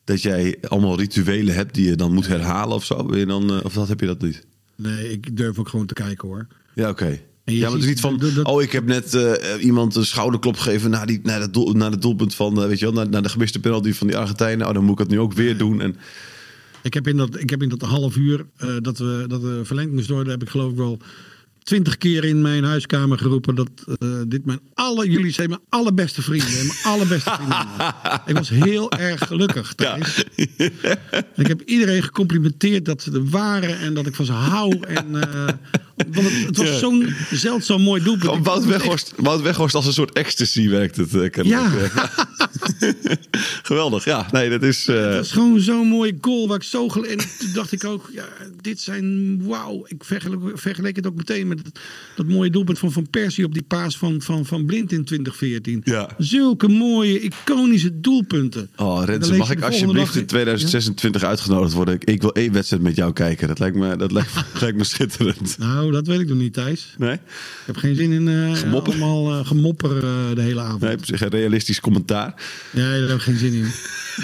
dat 0.03 0.21
jij 0.21 0.57
allemaal 0.67 0.97
rituelen 0.99 1.55
hebt 1.55 1.73
die 1.73 1.85
je 1.85 1.95
dan 1.95 2.13
moet 2.13 2.27
herhalen 2.27 2.75
of 2.75 2.85
zo? 2.85 3.03
Ben 3.05 3.19
je 3.19 3.25
dan, 3.25 3.49
eh, 3.53 3.59
of 3.63 3.73
dat 3.73 3.87
heb 3.87 3.99
je 3.99 4.05
dat 4.05 4.21
niet? 4.21 4.45
Nee, 4.75 5.11
ik 5.11 5.37
durf 5.37 5.59
ook 5.59 5.69
gewoon 5.69 5.85
te 5.85 5.93
kijken 5.93 6.27
hoor. 6.27 6.47
Ja, 6.75 6.89
oké. 6.89 7.19
Ja, 7.45 7.61
maar 7.61 7.71
het 7.71 7.81
is 7.81 7.87
niet 7.87 7.99
van, 7.99 8.17
dat- 8.17 8.35
dat- 8.35 8.45
oh, 8.45 8.61
ik 8.61 8.71
heb 8.71 8.85
net 8.85 9.17
iemand 9.59 9.95
een 9.95 10.05
schouderklop 10.05 10.57
gegeven 10.57 10.89
naar, 10.89 11.05
die, 11.07 11.19
naar, 11.23 11.41
het, 11.41 11.53
doel, 11.53 11.71
naar 11.73 11.91
het 11.91 12.01
doelpunt 12.01 12.35
van, 12.35 12.67
weet 12.67 12.79
je 12.79 12.85
wel, 12.85 12.93
naar, 12.93 13.09
naar 13.09 13.23
de 13.23 13.29
gemiste 13.29 13.59
penalty 13.59 13.93
van 13.93 14.07
die 14.07 14.17
Argentijnen. 14.17 14.67
Oh, 14.67 14.73
dan 14.73 14.83
moet 14.83 14.93
ik 14.93 14.99
het 14.99 15.09
nu 15.09 15.19
ook 15.19 15.33
weer 15.33 15.57
doen. 15.57 15.81
En, 15.81 15.95
Ik 16.83 16.93
heb 16.93 17.07
in 17.07 17.17
dat, 17.17 17.39
ik 17.39 17.49
heb 17.49 17.61
in 17.61 17.69
dat 17.69 17.81
half 17.81 18.15
uur 18.15 18.45
eh, 18.57 18.69
dat, 18.81 18.97
we, 18.97 19.25
dat 19.27 19.41
we 19.41 19.61
verlengd 19.63 19.91
moest 19.91 20.09
worden, 20.09 20.31
heb 20.31 20.41
ik 20.41 20.49
geloof 20.49 20.71
ik 20.71 20.77
wel 20.77 20.99
twintig 21.63 21.97
keer 21.97 22.23
in 22.23 22.41
mijn 22.41 22.63
huiskamer 22.63 23.17
geroepen 23.17 23.55
dat 23.55 23.69
eh, 23.85 24.09
dit 24.27 24.45
mijn 24.45 24.59
alle, 24.73 25.09
jullie 25.09 25.31
zijn 25.31 25.49
mijn 25.49 25.61
allerbeste 25.69 26.21
vrienden 26.21 26.59
en 26.59 26.65
mijn 26.65 26.79
allerbeste 26.83 27.31
vrienden. 27.31 27.67
ik 28.31 28.35
was 28.35 28.49
heel 28.49 28.91
erg 28.91 29.27
gelukkig. 29.27 29.75
En 29.75 30.01
ik 31.35 31.47
heb 31.47 31.61
iedereen 31.61 32.03
gecomplimenteerd 32.03 32.85
dat 32.85 33.01
ze 33.01 33.11
er 33.11 33.29
waren 33.29 33.79
en 33.79 33.93
dat 33.93 34.07
ik 34.07 34.15
van 34.15 34.25
ze 34.25 34.31
hou. 34.31 34.79
En, 34.87 35.31
eh, 35.31 35.53
want 36.11 36.27
het, 36.31 36.45
het 36.45 36.57
was 36.57 36.67
Ja. 36.67 36.77
zo'n 36.77 37.13
zeldzaam 37.31 37.81
mooi 37.81 38.03
doelpunt. 38.03 38.45
Wout 38.45 38.65
Weghorst, 38.65 39.13
Wout 39.17 39.41
Weghorst 39.41 39.75
als 39.75 39.85
een 39.85 39.93
soort 39.93 40.13
ecstasy 40.13 40.69
werkt 40.69 40.95
het. 40.97 41.13
eh, 41.15 41.29
kennelijk. 41.29 41.93
Ja. 41.99 42.09
Geweldig, 43.63 44.05
ja. 44.05 44.27
Nee, 44.31 44.49
dat 44.49 44.63
is... 44.63 44.87
eh, 44.87 44.95
Dat 45.11 45.25
is 45.25 45.31
gewoon 45.31 45.59
zo'n 45.59 45.87
mooie 45.87 46.17
goal 46.21 46.47
waar 46.47 46.57
ik 46.57 46.63
zo 46.63 46.89
gel- 46.89 47.05
En 47.05 47.17
toen 47.17 47.49
dacht 47.53 47.71
ik 47.71 47.83
ook, 47.85 48.09
ja, 48.13 48.25
dit 48.61 48.79
zijn 48.79 49.39
wauw. 49.47 49.85
Ik 49.87 50.03
vergeleek, 50.03 50.39
vergeleek 50.53 50.95
het 50.95 51.07
ook 51.07 51.15
meteen 51.15 51.47
met 51.47 51.63
dat, 51.63 51.79
dat 52.15 52.25
mooie 52.25 52.49
doelpunt 52.49 52.79
van 52.79 52.91
Van 52.91 53.09
Persie 53.09 53.45
op 53.45 53.53
die 53.53 53.63
paas 53.63 53.97
van, 53.97 54.21
van, 54.21 54.45
van 54.45 54.65
Blind 54.65 54.91
in 54.91 55.03
2014. 55.05 55.81
Ja. 55.83 56.09
Zulke 56.17 56.67
mooie, 56.67 57.19
iconische 57.19 57.99
doelpunten. 57.99 58.69
Oh, 58.75 59.03
lees 59.05 59.31
mag 59.31 59.51
ik 59.51 59.61
alsjeblieft 59.61 60.13
in 60.15 60.19
dag- 60.19 60.27
2026 60.29 61.23
uitgenodigd 61.23 61.73
worden? 61.73 61.93
Ik, 61.95 62.03
ik 62.03 62.21
wil 62.21 62.33
één 62.33 62.51
wedstrijd 62.53 62.83
met 62.83 62.95
jou 62.95 63.13
kijken. 63.13 63.47
Dat 63.47 63.59
lijkt 63.59 63.75
me, 63.77 63.95
dat 63.95 64.11
lijkt, 64.11 64.31
lijkt 64.61 64.77
me 64.77 64.83
schitterend. 64.83 65.57
Nou, 65.57 65.90
dat 65.91 66.07
weet 66.07 66.19
ik 66.19 66.27
nog 66.27 66.37
niet, 66.37 66.53
Thijs. 66.53 66.95
Nee? 66.97 67.13
Ik 67.13 67.19
heb 67.65 67.77
geen 67.77 67.95
zin 67.95 68.11
in 68.11 68.55
Gemopper? 68.55 68.91
allemaal 68.93 69.39
eh, 69.39 69.45
gemopper 69.47 69.95
eh, 69.97 70.35
de 70.35 70.41
hele 70.41 70.61
avond. 70.61 70.81
Nee, 70.81 70.95
op 70.97 71.05
zich 71.05 71.21
een 71.21 71.29
realistisch 71.29 71.79
commentaar. 71.79 72.33
Nee, 72.71 72.99
daar 72.99 73.09
heb 73.09 73.17
ik 73.17 73.23
geen 73.23 73.37
zin 73.37 73.53
in. 73.53 73.67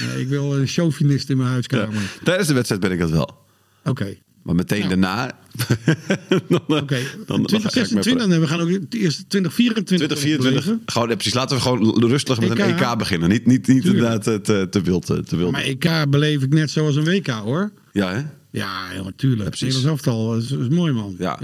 Nee, 0.08 0.22
ik 0.22 0.28
wil 0.28 0.58
een 0.58 0.68
chauvinist 0.68 1.30
in 1.30 1.36
mijn 1.38 1.48
Ja. 1.50 1.54
huiskamer. 1.54 2.02
Tijdens 2.24 2.48
de 2.48 2.54
wedstrijd 2.54 2.82
ben 2.82 2.92
ik 2.92 3.00
dat 3.00 3.10
wel. 3.10 3.46
Oké. 3.84 4.16
Maar 4.44 4.56
meteen 4.56 4.80
Nou. 4.80 4.90
daarna... 4.90 5.32
dan, 6.50 6.62
Oké, 6.68 7.00
dan- 7.26 7.44
dan 7.44 7.50
ga 7.50 7.56
ik 7.56 7.70
2026 7.70 8.28
en 8.28 8.42
we 8.42 8.48
gaan 8.48 8.60
ook 8.60 8.70
het 8.70 8.94
eerste 8.94 9.28
2024 9.28 9.86
2024. 9.86 10.64
beleven. 10.64 10.82
Gewoon, 10.86 11.08
precies. 11.08 11.34
Laten 11.34 11.56
we 11.56 11.62
gewoon 11.62 12.04
rustig 12.10 12.40
met 12.40 12.50
een 12.50 12.58
EK. 12.58 12.98
Beginnen. 12.98 13.30
Niet, 13.30 13.46
niet, 13.46 13.68
niet 13.68 13.82
Tuurlijk. 13.84 14.04
inderdaad 14.04 14.44
te, 14.46 14.68
te 14.70 14.82
wild. 14.82 15.06
Te 15.06 15.36
wild. 15.38 15.52
Maar 15.52 15.62
EK 15.62 16.06
beleef 16.10 16.42
ik 16.44 16.54
net 16.54 16.72
zoals 16.72 16.96
een 16.96 17.04
WK 17.04 17.28
hoor. 17.28 17.72
Ja, 17.92 18.14
hè? 18.14 18.22
Ja, 18.58 18.92
ja 18.92 19.04
natuurlijk. 19.04 19.50
precies. 19.50 19.74
Nederlands 19.74 20.06
elftal 20.06 20.36
is, 20.36 20.52
is 20.52 20.68
mooi, 20.68 20.94
man. 20.94 21.16
Ja. 21.20 21.40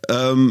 Ehm, 0.00 0.50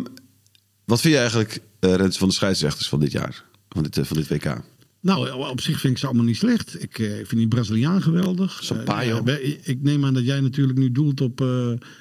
wat 0.86 1.02
vind 1.02 1.14
je 1.14 1.20
eigenlijk, 1.20 1.60
eh 1.80 1.96
Rens, 1.96 2.18
van 2.18 2.28
de 2.28 2.34
scheidsrechters 2.34 2.90
van 2.90 3.00
dit 3.00 3.12
jaar? 3.12 3.44
Van 3.70 3.84
dit, 3.84 3.98
eh, 3.98 4.04
van 4.06 4.18
dit 4.18 4.28
WK? 4.28 4.62
Nou, 5.02 5.32
op 5.32 5.62
zich 5.62 5.80
vind 5.80 5.94
ik 5.94 6.00
ze 6.00 6.06
allemaal 6.06 6.26
niet 6.26 6.38
slecht. 6.38 6.84
Ik 6.84 7.00
eh, 7.00 7.08
vind 7.08 7.30
die 7.30 7.48
Braziliaan 7.48 8.02
geweldig. 8.02 8.64
Sampaio. 8.64 9.24
Ik 9.64 9.78
neem 9.82 10.06
aan 10.06 10.14
dat 10.14 10.26
jij 10.26 10.40
natuurlijk 10.40 10.78
nu 10.78 10.92
doelt 10.92 11.22
op 11.22 11.38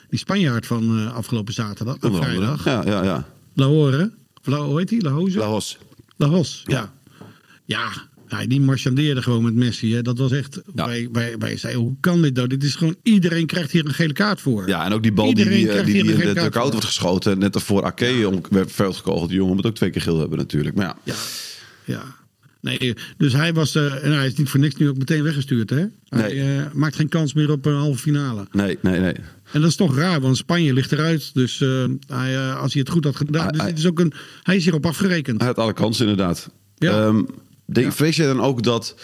die 0.09 0.19
Spanjaard 0.19 0.67
van 0.67 1.13
afgelopen 1.13 1.55
zaterdag. 1.55 1.97
of 2.01 2.17
vrijdag. 2.17 2.65
Ja, 2.65 2.83
ja, 2.85 3.05
ja. 3.05 3.29
Lahore. 3.55 4.13
La, 4.43 4.59
hoe 4.65 4.79
heet 4.79 4.89
die? 4.89 5.03
Lahoze? 5.03 5.39
Lahos. 5.39 5.79
Lahos, 6.17 6.63
ja. 6.67 6.93
Ja, 7.65 7.91
ja, 8.31 8.47
die 8.47 8.61
marchandeerde 8.61 9.23
gewoon 9.23 9.43
met 9.43 9.55
Messi. 9.55 9.95
Hè. 9.95 10.03
Dat 10.03 10.19
was 10.19 10.33
echt... 10.33 10.61
Ja. 10.75 10.87
Wij, 10.87 11.09
wij, 11.13 11.39
wij 11.39 11.57
zeiden, 11.57 11.83
hoe 11.83 11.97
kan 12.01 12.23
dit 12.23 12.35
nou? 12.35 12.49
Dit 12.49 12.63
is 12.65 12.75
gewoon... 12.75 12.97
Iedereen 13.03 13.47
krijgt 13.47 13.71
hier 13.71 13.87
een 13.87 13.95
gele 13.95 14.13
kaart 14.13 14.41
voor. 14.41 14.69
Ja, 14.69 14.85
en 14.85 14.93
ook 14.93 15.03
die 15.03 15.13
bal 15.13 15.35
die, 15.35 15.37
Iedereen 15.45 15.59
die, 15.59 15.69
eh, 15.71 15.85
die, 15.85 15.93
die 16.03 16.13
in 16.13 16.19
de 16.19 16.27
dugout 16.35 16.53
voor. 16.55 16.71
wordt 16.71 16.85
geschoten. 16.85 17.39
Net 17.39 17.53
daarvoor 17.53 17.85
Ake 17.85 18.29
om 18.29 18.41
werd 18.51 18.73
veld 18.73 18.97
gekogeld. 18.97 19.29
Die 19.29 19.39
jongen 19.39 19.55
moet 19.57 19.67
ook 19.67 19.75
twee 19.75 19.91
keer 19.91 20.03
geel 20.03 20.19
hebben 20.19 20.39
natuurlijk. 20.39 20.77
Maar 20.77 20.85
ja, 20.87 20.97
Ja, 21.05 21.15
ja. 21.85 22.19
Nee, 22.61 22.95
dus 23.17 23.33
hij 23.33 23.53
was... 23.55 23.75
eh, 23.75 24.05
en 24.05 24.13
hij 24.13 24.27
is 24.27 24.35
niet 24.35 24.49
voor 24.49 24.61
niks 24.61 24.75
nu 24.77 24.89
ook 24.89 24.97
meteen 24.99 25.23
weggestuurd, 25.23 25.71
hè? 25.71 25.85
Hij 26.09 26.33
Nee. 26.35 26.57
eh, 26.59 26.65
maakt 26.73 26.97
geen 26.97 27.09
kans 27.09 27.35
meer 27.35 27.51
op 27.51 27.67
een 27.67 27.75
halve 27.75 27.99
finale. 27.99 28.47
nee, 28.53 28.79
nee, 28.83 29.01
nee. 29.01 29.15
En 29.53 29.61
dat 29.61 29.71
is 29.71 29.77
toch 29.77 29.97
raar, 29.97 30.21
want 30.21 30.37
Spanje 30.37 30.73
ligt 30.73 30.93
eruit. 30.93 31.31
Dus 31.35 31.61
eh, 31.61 31.85
hij, 32.07 32.35
eh, 32.37 32.61
als 32.61 32.73
hij 32.73 32.83
het 32.83 32.91
goed 32.91 33.05
had 33.05 33.17
gedaan... 33.17 33.43
Hij- 33.43 33.53
dus 33.53 33.65
dit 33.65 33.79
is 33.79 33.87
ook 33.87 34.01
een, 34.01 34.13
hij 34.43 34.57
is 34.57 34.65
hierop 34.65 34.87
afgerekend. 34.87 35.39
Hij 35.39 35.47
had 35.47 35.59
alle 35.59 35.73
kansen 35.73 36.09
inderdaad. 36.09 36.51
Ja. 36.77 37.07
Ehm, 37.07 37.23
denk, 37.75 37.93
jij 38.15 38.27
dan 38.27 38.41
ook 38.41 38.63
dat 38.63 38.95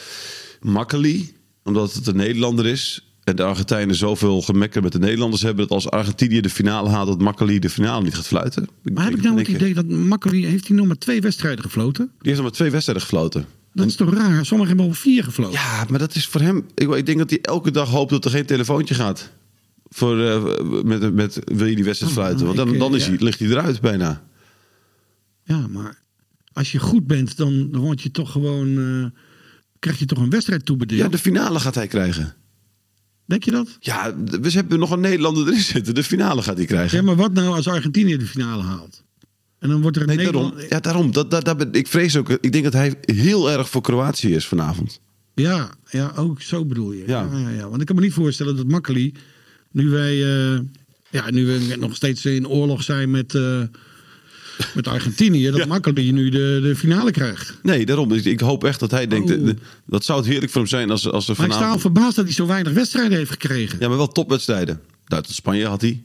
Makkeli, 0.61 1.35
omdat 1.65 1.93
het 1.93 2.07
een 2.07 2.17
Nederlander 2.17 2.67
is... 2.67 3.11
en 3.25 3.37
de 3.37 3.43
Argentijnen 3.43 3.95
zoveel 3.95 4.43
gemekker 4.43 4.83
met 4.83 4.93
de 4.93 4.99
Nederlanders 4.99 5.43
hebben... 5.43 5.69
dat 5.69 5.77
als 5.77 5.91
Argentinië 5.91 6.41
de 6.41 6.51
finale 6.51 6.89
haalt, 6.89 7.07
dat 7.07 7.21
Makkeli 7.21 7.59
de 7.59 7.71
finale 7.71 8.03
niet 8.03 8.15
gaat 8.15 8.27
fluiten? 8.27 8.69
Maar 8.83 9.05
heb 9.05 9.15
ik 9.15 9.23
nou 9.23 9.39
het 9.39 9.49
idee 9.49 9.75
dat 9.75 9.87
Makkeli... 9.87 10.47
Heeft 10.47 10.69
hij 10.69 10.77
nog 10.77 10.87
maar 10.87 10.99
twee 10.99 11.21
wedstrijden 11.21 11.65
gefloten? 11.65 12.05
Die 12.05 12.15
heeft 12.21 12.37
nog 12.37 12.45
maar 12.47 12.57
twee 12.57 12.71
wedstrijden 12.71 13.05
gefloten. 13.05 13.47
Dat 13.73 13.87
is 13.87 13.97
toch 13.97 14.15
raar? 14.15 14.47
Sommigen 14.47 14.77
hebben 14.77 14.95
al 14.95 15.01
vier 15.01 15.25
gefloten. 15.25 15.53
Ja, 15.53 15.87
maar 15.89 15.99
dat 15.99 16.15
is 16.15 16.27
voor 16.27 16.41
hem... 16.41 16.67
Ik, 16.75 16.95
ik 16.95 17.07
denk 17.07 17.19
dat 17.19 17.31
hij 17.31 17.41
elke 17.43 17.71
dag 17.71 17.89
hoopt 17.89 18.11
dat 18.11 18.25
er 18.25 18.31
geen 18.31 18.47
telefoontje 18.47 18.95
gaat. 18.95 19.31
Voor, 19.89 20.21
eh, 20.21 20.83
met, 20.83 21.15
met, 21.15 21.41
wil 21.45 21.67
je 21.67 21.75
die 21.75 21.85
wedstrijd 21.85 22.13
Oh, 22.13 22.19
fluiten? 22.19 22.47
Want 22.47 22.59
dan, 22.59 22.79
dan 22.79 22.91
eh, 22.91 22.97
is 22.97 23.07
hij, 23.07 23.17
ja. 23.19 23.25
ligt 23.25 23.39
hij 23.39 23.49
eruit 23.49 23.81
bijna. 23.81 24.23
Ja, 25.43 25.67
maar 25.67 26.05
als 26.57 26.73
je 26.73 26.79
goed 26.79 27.07
bent, 27.07 27.37
dan, 27.37 27.71
dan 27.71 27.81
word 27.81 28.03
je 28.03 28.11
toch 28.11 28.33
gewoon... 28.33 28.79
eh, 28.79 29.21
krijg 29.79 29.99
je 29.99 30.07
toch 30.07 30.19
een 30.19 30.31
wedstrijd 30.31 30.65
toebedeeld. 30.65 31.01
Ja, 31.01 31.09
de 31.09 31.19
finale 31.19 31.61
gaat 31.61 31.75
hij 31.75 31.87
krijgen. 31.87 32.35
Denk 33.25 33.45
je 33.45 33.51
dat? 33.51 33.77
Ja, 33.81 34.15
we 34.41 34.51
hebben 34.51 34.79
nog 34.79 34.91
een 34.91 35.01
Nederlander 35.01 35.47
erin 35.47 35.61
zitten. 35.61 35.95
De 35.95 36.05
finale 36.05 36.43
gaat 36.43 36.57
hij 36.57 36.67
krijgen. 36.67 36.99
Ja, 36.99 37.05
maar 37.05 37.17
wat 37.17 37.33
nou 37.33 37.55
als 37.55 37.69
Argentinië 37.69 38.17
de 38.17 38.27
finale 38.27 38.63
haalt? 38.63 39.05
En 39.59 39.69
dan 39.69 39.81
wordt 39.81 39.97
er 39.97 40.03
een 40.03 40.09
Nee, 40.09 40.17
Nederland... 40.17 40.51
daarom. 40.53 40.69
Ja, 40.71 40.81
daarom. 40.81 41.13
Dat, 41.13 41.31
dat, 41.31 41.45
dat 41.45 41.67
ik 41.71 41.87
vrees 41.87 42.17
ook. 42.17 42.31
Ik 42.31 42.53
denk 42.53 42.65
dat 42.65 42.73
hij 42.73 42.95
heel 43.01 43.51
erg 43.51 43.69
voor 43.69 43.83
Kroatië 43.83 44.35
is 44.35 44.47
vanavond. 44.47 45.01
Ja, 45.35 45.71
ja, 45.91 46.13
ook 46.17 46.43
zo 46.43 46.65
bedoel 46.65 46.93
je. 46.93 47.05
Ja. 47.07 47.29
Ja. 47.33 47.39
Ja, 47.39 47.49
ja, 47.51 47.69
Want 47.69 47.81
ik 47.81 47.87
kan 47.87 47.97
me 47.97 48.03
niet 48.03 48.13
voorstellen 48.13 48.57
dat 48.57 48.67
Makkeli, 48.67 49.15
nu 49.71 49.89
wij, 49.89 50.13
eh, 50.13 50.61
ja, 51.11 51.31
nu 51.31 51.47
we 51.47 51.77
nog 51.79 51.97
steeds 51.97 52.25
in 52.25 52.49
oorlog 52.49 52.83
zijn 52.83 53.11
met, 53.11 53.35
eh, 53.35 53.63
met 54.75 54.89
Argentinië, 54.89 55.51
dat 55.51 55.57
Ja. 55.57 55.67
Makkeli 55.67 56.13
nu 56.13 56.29
de, 56.29 56.59
de 56.63 56.77
finale 56.77 57.11
krijgt. 57.11 57.55
Nee, 57.63 57.87
daarom. 57.87 58.13
Ik 58.13 58.41
hoop 58.41 58.65
echt 58.65 58.81
dat 58.81 58.91
hij 58.91 59.07
denkt. 59.07 59.31
Oh. 59.37 59.49
Dat 59.87 60.05
zou 60.05 60.19
het 60.19 60.29
heerlijk 60.29 60.53
voor 60.53 60.61
hem 60.61 60.71
zijn 60.71 60.91
als, 60.91 61.11
als 61.11 61.29
er 61.29 61.35
Maar 61.39 61.47
ik 61.47 61.53
sta 61.53 61.71
al 61.71 61.79
verbaasd 61.79 62.17
dat 62.17 62.25
hij 62.25 62.35
zo 62.35 62.47
weinig 62.47 62.73
wedstrijden 62.73 63.19
heeft 63.19 63.31
gekregen. 63.31 63.79
Ja, 63.81 63.89
maar 63.89 63.97
wel 63.97 64.09
topwedstrijden. 64.13 64.81
Duitsland-Spanje 65.05 65.67
had 65.67 65.81
hij. 65.81 66.03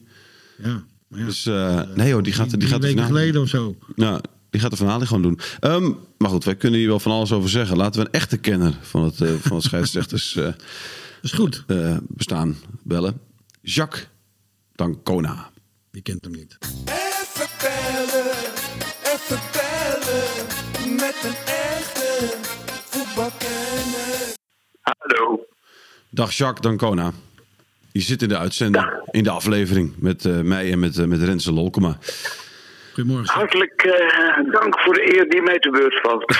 Ja, 0.62 0.82
maar 1.08 1.20
ja. 1.20 1.26
Dus 1.26 1.46
eh, 1.46 1.80
nee 1.94 2.12
hoor, 2.12 2.22
die 2.22 2.32
gaat, 2.32 2.48
die 2.50 2.58
Drie 2.58 2.70
gaat 2.70 2.80
de 2.80 2.86
weken 2.86 3.02
finale. 3.04 3.20
geleden 3.20 3.42
of 3.42 3.48
zo. 3.48 3.76
Nou, 3.94 4.20
die 4.50 4.60
gaat 4.60 4.70
de 4.70 4.76
finale 4.76 5.06
gewoon 5.06 5.22
doen. 5.22 5.38
Ehm, 5.60 5.90
maar 6.18 6.30
goed, 6.30 6.44
wij 6.44 6.56
kunnen 6.56 6.78
hier 6.80 6.88
wel 6.88 7.00
van 7.00 7.12
alles 7.12 7.32
over 7.32 7.50
zeggen. 7.50 7.76
Laten 7.76 8.00
we 8.00 8.06
een 8.06 8.12
echte 8.12 8.36
kenner 8.36 8.78
van 8.82 9.02
het, 9.04 9.20
eh, 9.20 9.30
van 9.40 9.56
het 9.56 9.64
scheidsrechters 9.72 10.36
eh, 10.36 10.44
Dat 10.44 10.54
is 11.22 11.32
goed. 11.32 11.64
eh, 11.66 11.96
bestaan 12.08 12.56
bellen. 12.82 13.18
Jacques 13.62 14.06
Dancona. 14.74 15.50
Die 15.90 16.02
kent 16.02 16.24
hem 16.24 16.32
niet. 16.32 16.58
Even 16.84 18.11
even 19.22 19.40
bellen 19.52 20.96
met 20.96 21.16
een 21.24 21.36
echte 21.44 22.36
voetbalkenner. 22.90 24.34
Hallo. 24.80 25.46
Dag 26.10 26.32
Jacques 26.32 26.60
Dancona. 26.60 27.12
Je 27.92 28.00
zit 28.00 28.22
in 28.22 28.28
de 28.28 28.38
uitzending, 28.38 28.86
in 29.10 29.22
de 29.22 29.30
aflevering 29.30 29.94
met 29.98 30.24
eh, 30.24 30.40
mij 30.40 30.72
en 30.72 30.78
met, 30.78 30.98
eh, 30.98 31.04
met 31.04 31.22
Renze 31.22 31.52
Lolkema. 31.52 31.98
Goedemorgen. 32.94 33.34
Hartelijk 33.34 33.82
eh, 33.82 34.52
dank 34.52 34.80
voor 34.80 34.94
de 34.94 35.16
eer 35.16 35.28
die 35.28 35.42
mij 35.42 35.58
te 35.58 35.70
beurt 35.70 36.00
valt. 36.00 36.36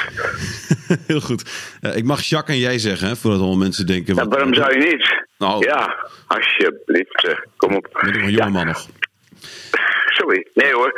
Heel 1.06 1.20
goed. 1.20 1.50
Eh, 1.80 1.96
ik 1.96 2.04
mag 2.04 2.22
Jacques 2.22 2.56
en 2.56 2.62
jij 2.62 2.78
zeggen, 2.78 3.08
hè, 3.08 3.16
voordat 3.16 3.40
allemaal 3.40 3.58
mensen 3.58 3.86
denken... 3.86 4.14
Ja, 4.14 4.20
wat- 4.24 4.32
waarom 4.34 4.54
zou 4.54 4.72
je 4.78 4.84
niet? 4.90 5.24
Nou. 5.38 5.64
Ja, 5.66 5.96
alsjeblieft. 6.26 7.36
Kom 7.56 7.74
op. 7.76 7.88
Ben 8.00 8.08
ik 8.08 8.14
nog 8.18 8.24
een 8.26 8.30
jonge 8.32 8.50
man 8.50 8.66
nog. 8.66 8.86
Sorry. 10.22 10.46
Nee 10.54 10.72
hoor. 10.72 10.92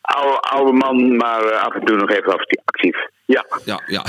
Oude, 0.00 0.40
oude 0.40 0.72
man, 0.72 1.16
maar 1.16 1.42
eh, 1.44 1.62
af 1.62 1.74
en 1.74 1.84
toe 1.84 1.96
nog 1.96 2.10
even 2.10 2.32
acti- 2.32 2.60
actief. 2.64 2.96
Ja. 3.24 3.46
Ja, 3.64 3.80
ja. 3.86 4.04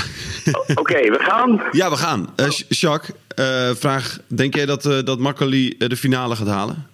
Oké, 0.74 1.00
we 1.10 1.18
gaan. 1.18 1.62
ja, 1.70 1.90
we 1.90 1.96
gaan. 1.96 2.32
Eh, 2.36 2.48
Jacques, 2.68 3.10
eh, 3.34 3.70
vraag. 3.74 4.18
Denk 4.26 4.54
jij 4.54 4.66
dat, 4.66 4.84
eh 4.86 4.98
dat 5.04 5.18
Makkeli 5.18 5.74
de 5.78 5.96
finale 5.96 6.36
gaat 6.36 6.46
halen? 6.48 6.86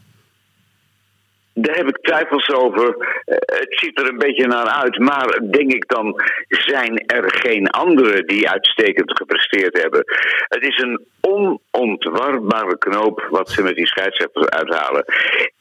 Daar 1.54 1.76
heb 1.76 1.88
ik 1.88 1.98
twijfels 2.02 2.50
over. 2.50 2.96
Eh, 3.24 3.36
het 3.36 3.78
ziet 3.78 4.00
er 4.00 4.08
een 4.08 4.18
beetje 4.18 4.46
naar 4.46 4.66
uit. 4.66 4.98
Maar 4.98 5.40
denk 5.50 5.72
ik 5.72 5.88
dan, 5.88 6.20
zijn 6.48 7.06
er 7.06 7.34
geen 7.34 7.68
anderen 7.70 8.26
die 8.26 8.50
uitstekend 8.50 9.16
gepresteerd 9.16 9.82
hebben? 9.82 10.04
Het 10.48 10.62
is 10.62 10.78
een 10.78 11.04
onontwarbare 11.20 12.78
knoop 12.78 13.26
wat 13.30 13.50
ze 13.50 13.62
met 13.62 13.74
die 13.74 13.86
scheidsrechters 13.86 14.48
uithalen. 14.48 15.04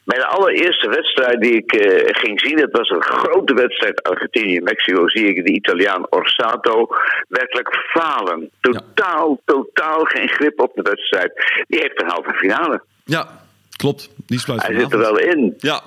Bij 0.04 0.18
de 0.18 0.26
allereerste 0.26 0.90
wedstrijd 0.90 1.42
die 1.42 1.54
ik 1.54 1.74
eh, 1.74 2.22
ging 2.22 2.40
zien, 2.40 2.58
dat 2.58 2.72
was 2.72 2.90
een 2.90 3.04
grote 3.04 3.54
wedstrijd 3.54 4.04
Argentinië-Mexico, 4.04 5.08
zie 5.08 5.28
ik 5.28 5.46
de 5.46 5.52
Italiaan 5.52 6.06
Orsato 6.10 6.88
werkelijk 7.28 7.76
falen. 7.76 8.50
Totaal, 8.62 9.42
totaal 9.46 10.04
geen 10.04 10.30
grip 10.30 10.60
op 10.60 10.72
de 10.76 10.82
wedstrijd. 10.82 11.64
Die 11.68 11.80
heeft 11.80 12.02
een 12.02 12.10
halve 12.10 12.34
finale. 12.34 12.82
Ja, 13.06 13.43
klopt. 13.84 14.10
Die 14.26 14.40
sluit 14.40 14.62
Hij 14.68 14.80
zit 14.80 14.94
er 14.94 15.00
wel 15.00 15.20
in. 15.20 15.54
Ja, 15.58 15.82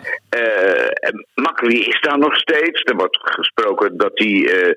Makkeli 1.34 1.80
is 1.80 2.00
daar 2.00 2.18
nog 2.18 2.36
steeds. 2.36 2.82
Er 2.82 2.96
wordt 2.96 3.18
gesproken 3.22 3.96
dat 3.96 4.10
hij 4.14 4.60
eh, 4.62 4.74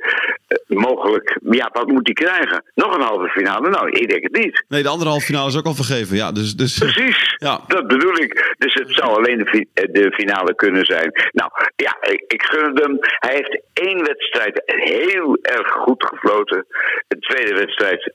mogelijk. 0.68 1.40
Ja, 1.50 1.70
wat 1.74 1.88
moet 1.88 2.06
hij 2.06 2.14
krijgen? 2.14 2.64
Nog 2.76 2.96
een 2.96 3.02
halve 3.02 3.28
finale? 3.28 3.70
Nou, 3.70 3.90
ik 3.90 4.10
denk 4.10 4.24
het 4.24 4.38
niet. 4.44 4.64
nee, 4.68 4.84
de 4.84 4.90
andere 4.90 5.10
halve 5.10 5.26
finale 5.26 5.48
is 5.48 5.58
ook 5.58 5.66
al 5.66 5.74
vergeven. 5.74 6.16
Ja, 6.16 6.32
dus, 6.32 6.56
dus 6.56 6.78
Precies, 6.78 7.36
Ja. 7.48 7.60
dat 7.68 7.88
bedoel 7.88 8.16
ik. 8.18 8.56
Dus 8.58 8.74
het 8.74 8.88
zou 8.90 9.10
alleen 9.18 9.38
de, 9.38 9.46
fi- 9.46 9.66
eh, 9.74 9.92
de 9.94 10.12
finale 10.12 10.56
kunnen 10.56 10.86
zijn. 10.86 11.12
Nou, 11.32 11.52
ja, 11.76 11.98
ik, 12.02 12.24
ik 12.28 12.44
gun 12.44 12.78
hem. 12.78 12.98
Hij 13.00 13.36
heeft 13.36 13.62
één 13.74 14.04
wedstrijd 14.06 14.62
heel 14.66 15.38
erg 15.42 15.68
goed 15.72 16.04
gefloten. 16.06 16.66
De 17.08 17.20
tweede 17.20 17.54
wedstrijd 17.54 18.12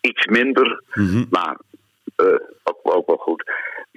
iets 0.00 0.26
minder. 0.26 0.82
Maar 1.30 1.56
eh, 2.16 2.26
ook, 2.64 2.78
ook 2.82 3.06
wel 3.06 3.16
goed. 3.16 3.44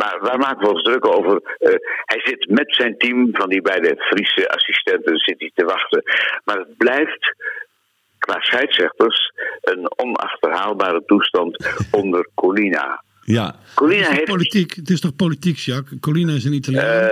Maar 0.01 0.17
waar 0.21 0.37
maken 0.37 0.67
we 0.67 0.73
ons 0.73 0.81
druk 0.83 1.05
over? 1.07 1.41
Eh, 1.57 1.69
hij 2.05 2.21
zit 2.23 2.49
met 2.49 2.75
zijn 2.75 2.97
team 2.97 3.29
van 3.31 3.49
die 3.49 3.61
beide 3.61 3.95
Friese 3.97 4.49
assistenten 4.49 5.17
zit 5.17 5.39
hij 5.39 5.51
te 5.55 5.65
wachten. 5.65 6.03
Maar 6.45 6.57
het 6.57 6.77
blijft 6.77 7.35
qua 8.19 8.39
scheidsrechters 8.39 9.31
een 9.61 9.91
onachterhaalbare 9.99 11.03
toestand 11.05 11.65
onder 11.91 12.29
Colina. 12.35 13.03
ja. 13.23 13.55
Colina 13.75 13.99
Het 14.01 14.09
is, 14.11 14.15
heeft. 14.15 14.25
toch 14.27 14.35
politiek, 14.35 14.73
het 14.75 14.89
is 14.89 14.99
toch 14.99 15.15
politiek, 15.15 15.57
Jacques? 15.57 15.99
Colina 15.99 16.33
is 16.33 16.43
een 16.45 16.53
Italiaan. 16.53 16.85
eh, 16.85 17.07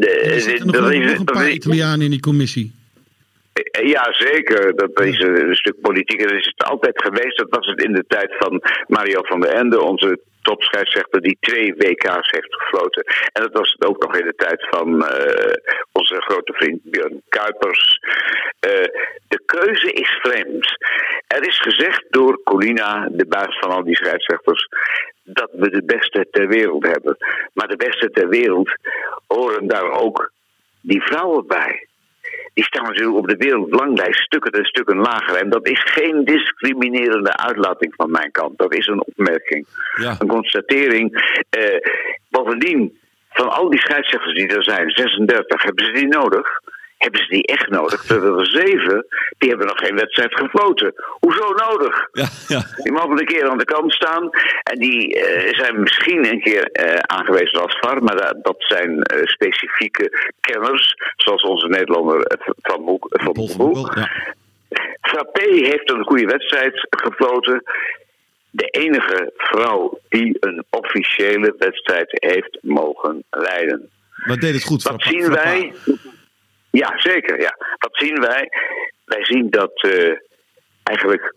de- 0.00 0.20
er 0.34 0.40
zitten 0.40 0.66
nog, 0.66 0.90
is- 0.90 1.18
een 1.18 1.24
paar 1.24 1.50
Italianen 1.50 2.00
in 2.04 2.10
die 2.10 2.20
commissie. 2.20 2.74
Ja, 3.70 4.12
zeker. 4.12 4.76
Dat 4.76 5.00
is 5.00 5.20
een, 5.20 5.48
een 5.48 5.54
stuk 5.54 5.80
politiek. 5.80 6.20
En 6.20 6.28
dat 6.28 6.38
is 6.38 6.52
het 6.56 6.68
altijd 6.68 7.02
geweest. 7.02 7.38
Dat 7.38 7.50
was 7.50 7.66
het 7.66 7.82
in 7.82 7.92
de 7.92 8.04
tijd 8.06 8.34
van 8.38 8.62
Mario 8.86 9.22
van 9.22 9.40
der 9.40 9.50
Ende, 9.50 9.82
onze 9.82 10.18
topscheidsrechter, 10.42 11.20
die 11.20 11.36
twee 11.40 11.74
WK's 11.74 12.30
heeft 12.30 12.54
gefloten. 12.54 13.04
En 13.32 13.42
dat 13.42 13.52
was 13.52 13.72
het 13.72 13.88
ook 13.88 14.02
nog 14.02 14.16
in 14.16 14.24
de 14.24 14.34
tijd 14.34 14.66
van 14.70 15.06
eh, 15.06 15.54
onze 15.92 16.20
grote 16.20 16.52
vriend 16.52 16.80
Björn 16.82 17.22
Kuipers. 17.28 17.98
Eh, 18.60 18.70
de 19.28 19.42
keuze 19.46 19.92
is 19.92 20.18
vreemd. 20.22 20.76
Er 21.26 21.46
is 21.46 21.58
gezegd 21.60 22.04
door 22.10 22.42
Colina, 22.42 23.08
de 23.10 23.26
baas 23.26 23.58
van 23.58 23.70
al 23.70 23.84
die 23.84 23.96
scheidsrechters, 23.96 24.68
dat 25.24 25.50
we 25.52 25.70
de 25.70 25.84
beste 25.84 26.26
ter 26.30 26.48
wereld 26.48 26.86
hebben. 26.86 27.16
Maar 27.52 27.68
de 27.68 27.76
beste 27.76 28.10
ter 28.10 28.28
wereld 28.28 28.74
horen 29.26 29.66
daar 29.66 29.90
ook 29.90 30.32
die 30.80 31.02
vrouwen 31.02 31.46
bij 31.46 31.86
die 32.54 32.64
staan 32.64 32.84
natuurlijk 32.84 33.18
op 33.18 33.28
de 33.28 33.36
wereldbelanglijst 33.36 34.20
stukken 34.20 34.52
en 34.52 34.64
stukken 34.64 34.96
lager. 34.96 35.34
En 35.36 35.50
dat 35.50 35.68
is 35.68 35.82
geen 35.82 36.24
discriminerende 36.24 37.36
uitlating 37.36 37.94
van 37.96 38.10
mijn 38.10 38.30
kant. 38.30 38.58
Dat 38.58 38.74
is 38.74 38.86
een 38.86 39.06
opmerking. 39.06 39.66
Ja. 39.94 40.16
Een 40.18 40.28
constatering. 40.28 41.36
Eh, 41.50 41.78
bovendien, 42.28 42.98
van 43.28 43.50
al 43.50 43.70
die 43.70 43.80
scheidsrechters 43.80 44.34
die 44.34 44.48
er 44.48 44.64
zijn, 44.64 44.90
36, 44.90 45.62
hebben 45.62 45.84
ze 45.84 45.92
die 45.92 46.08
nodig? 46.08 46.60
Hebben 47.02 47.20
ze 47.20 47.28
die 47.28 47.46
echt 47.46 47.68
nodig? 47.68 48.02
Terwijl 48.02 48.38
er 48.38 48.46
zeven, 48.46 49.06
die 49.38 49.48
hebben 49.48 49.66
nog 49.66 49.78
geen 49.78 49.96
wedstrijd 49.96 50.34
gefloten. 50.34 50.94
Hoezo 51.20 51.48
nodig? 51.48 52.08
Ja, 52.12 52.28
ja. 52.48 52.62
Die 52.76 52.92
mogen 52.92 53.18
een 53.18 53.24
keer 53.24 53.48
aan 53.48 53.58
de 53.58 53.64
kant 53.64 53.92
staan. 53.92 54.30
En 54.62 54.78
die 54.78 55.14
eh, 55.14 55.54
zijn 55.58 55.80
misschien 55.80 56.30
een 56.30 56.40
keer 56.40 56.64
eh, 56.64 56.94
aangewezen 56.94 57.62
als 57.62 57.78
VAR. 57.80 58.02
Maar 58.02 58.16
dat, 58.16 58.36
dat 58.42 58.56
zijn 58.58 59.02
eh, 59.02 59.26
specifieke 59.26 60.32
kenners. 60.40 60.94
Zoals 61.16 61.42
onze 61.42 61.68
Nederlander 61.68 62.38
Van 62.62 62.84
Boek. 62.84 63.06
Van 63.10 63.32
Boek. 63.32 63.56
Boekel, 63.56 63.98
ja. 63.98 64.10
Frappé 65.00 65.50
heeft 65.50 65.90
een 65.90 66.04
goede 66.04 66.26
wedstrijd 66.26 66.86
gefloten. 66.90 67.62
De 68.50 68.66
enige 68.66 69.32
vrouw 69.36 69.98
die 70.08 70.36
een 70.40 70.64
officiële 70.70 71.54
wedstrijd 71.58 72.08
heeft 72.10 72.58
mogen 72.60 73.24
leiden. 73.30 73.90
Maar 74.26 74.36
deed 74.36 74.54
het 74.54 74.64
goed. 74.64 74.82
Wat 74.82 75.02
zien 75.02 75.28
wij? 75.28 75.72
Ja, 76.72 77.00
zeker. 77.00 77.40
Ja. 77.40 77.56
Wat 77.78 77.96
zien 77.96 78.20
wij? 78.20 78.48
Wij 79.04 79.24
zien 79.24 79.50
dat 79.50 79.82
eh, 79.82 80.16
eigenlijk 80.82 81.34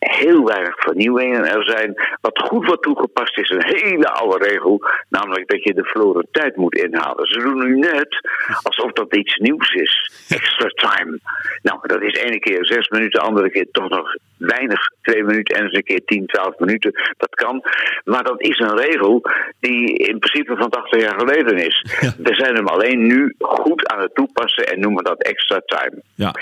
heel 0.00 0.44
weinig 0.44 0.74
vernieuwingen 0.80 1.44
er 1.44 1.64
zijn. 1.64 1.94
Wat 2.20 2.38
goed 2.38 2.66
wordt 2.66 2.82
toegepast 2.82 3.38
is 3.38 3.50
een 3.50 3.64
hele 3.64 4.08
oude 4.08 4.48
regel, 4.48 4.82
namelijk 5.08 5.48
dat 5.48 5.62
je 5.62 5.74
de 5.74 5.84
verloren 5.84 6.26
tijd 6.30 6.56
moet 6.56 6.74
inhalen. 6.74 7.26
Ze 7.26 7.38
doen 7.38 7.58
nu 7.58 7.78
net 7.78 8.28
alsof 8.62 8.92
dat 8.92 9.16
iets 9.16 9.36
nieuws 9.36 9.70
is. 9.72 10.10
Extra 10.28 10.68
time. 10.68 11.18
Nou, 11.62 11.78
dat 11.82 12.02
is 12.02 12.14
ene 12.14 12.38
keer 12.38 12.66
zes 12.66 12.88
minuten, 12.88 13.20
andere 13.20 13.50
keer 13.50 13.66
toch 13.72 13.88
nog 13.88 14.14
weinig, 14.36 14.88
twee 15.02 15.22
minuten 15.24 15.56
en 15.56 15.64
eens 15.64 15.74
een 15.74 15.82
keer 15.82 16.04
tien, 16.04 16.26
twaalf 16.26 16.58
minuten. 16.58 16.92
Dat 17.16 17.34
kan. 17.34 17.62
Maar 18.04 18.22
dat 18.22 18.40
is 18.40 18.58
een 18.58 18.76
regel 18.76 19.22
die 19.60 19.94
in 19.94 20.18
principe 20.18 20.56
van 20.56 20.70
80 20.70 21.00
jaar 21.00 21.18
geleden 21.18 21.56
is. 21.66 21.84
We 22.18 22.34
zijn 22.34 22.54
hem 22.54 22.66
alleen 22.66 23.06
nu 23.06 23.34
goed 23.38 23.86
aan 23.88 24.00
het 24.00 24.14
toepassen 24.14 24.66
en 24.66 24.80
noemen 24.80 25.04
dat 25.04 25.22
extra 25.22 25.60
time. 25.66 26.02
Ja, 26.14 26.32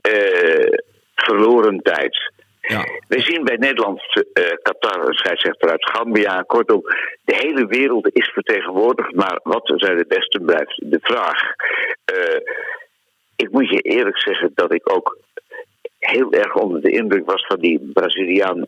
Eh, 0.00 0.78
verloren 1.14 1.80
tijd. 1.82 2.32
Ja. 2.66 2.84
We 3.08 3.20
zien 3.20 3.44
bij 3.44 3.56
Nederland 3.56 4.00
eh 4.32 4.42
Qatar 4.62 5.06
een 5.06 5.14
scheidsrechter 5.14 5.70
uit 5.70 5.90
Gambia. 5.90 6.42
Kortom, 6.42 6.82
de 7.24 7.34
hele 7.34 7.66
wereld 7.66 8.08
is 8.12 8.28
vertegenwoordigd. 8.28 9.14
Maar 9.14 9.40
wat 9.42 9.72
zijn 9.76 9.96
de 9.96 10.06
beste 10.08 10.40
blijft 10.40 10.80
de 10.90 10.98
vraag. 11.02 11.40
Eh, 12.04 12.40
ik 13.36 13.50
moet 13.50 13.68
je 13.68 13.80
eerlijk 13.80 14.18
zeggen 14.18 14.50
dat 14.54 14.72
ik 14.72 14.92
ook 14.92 15.18
heel 15.98 16.32
erg 16.32 16.54
onder 16.54 16.80
de 16.80 16.90
indruk 16.90 17.26
was 17.26 17.46
van 17.46 17.58
die 17.58 17.90
Braziliaan 17.92 18.66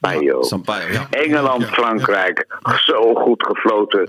Sampaio. 0.00 0.42
Sampaio, 0.42 0.92
ja. 0.92 1.06
Engeland, 1.10 1.64
Frankrijk, 1.64 2.46
zo 2.84 3.14
goed 3.14 3.42
gefloten. 3.42 4.02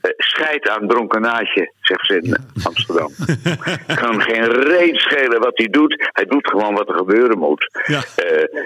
Eh, 0.00 0.10
scheid 0.16 0.68
aan 0.68 0.88
dronkenaatje, 0.88 1.72
zegt 1.80 2.06
ze 2.06 2.20
in 2.20 2.36
Amsterdam. 2.62 3.10
kan 4.02 4.22
geen 4.22 4.44
reet 4.44 5.00
schelen 5.00 5.40
wat 5.40 5.58
hij 5.58 5.66
doet. 5.66 6.10
Hij 6.12 6.24
doet 6.24 6.50
gewoon 6.50 6.74
wat 6.74 6.88
er 6.88 6.96
gebeuren 6.96 7.38
moet. 7.38 7.70
Ja. 7.86 8.02
Eh, 8.16 8.62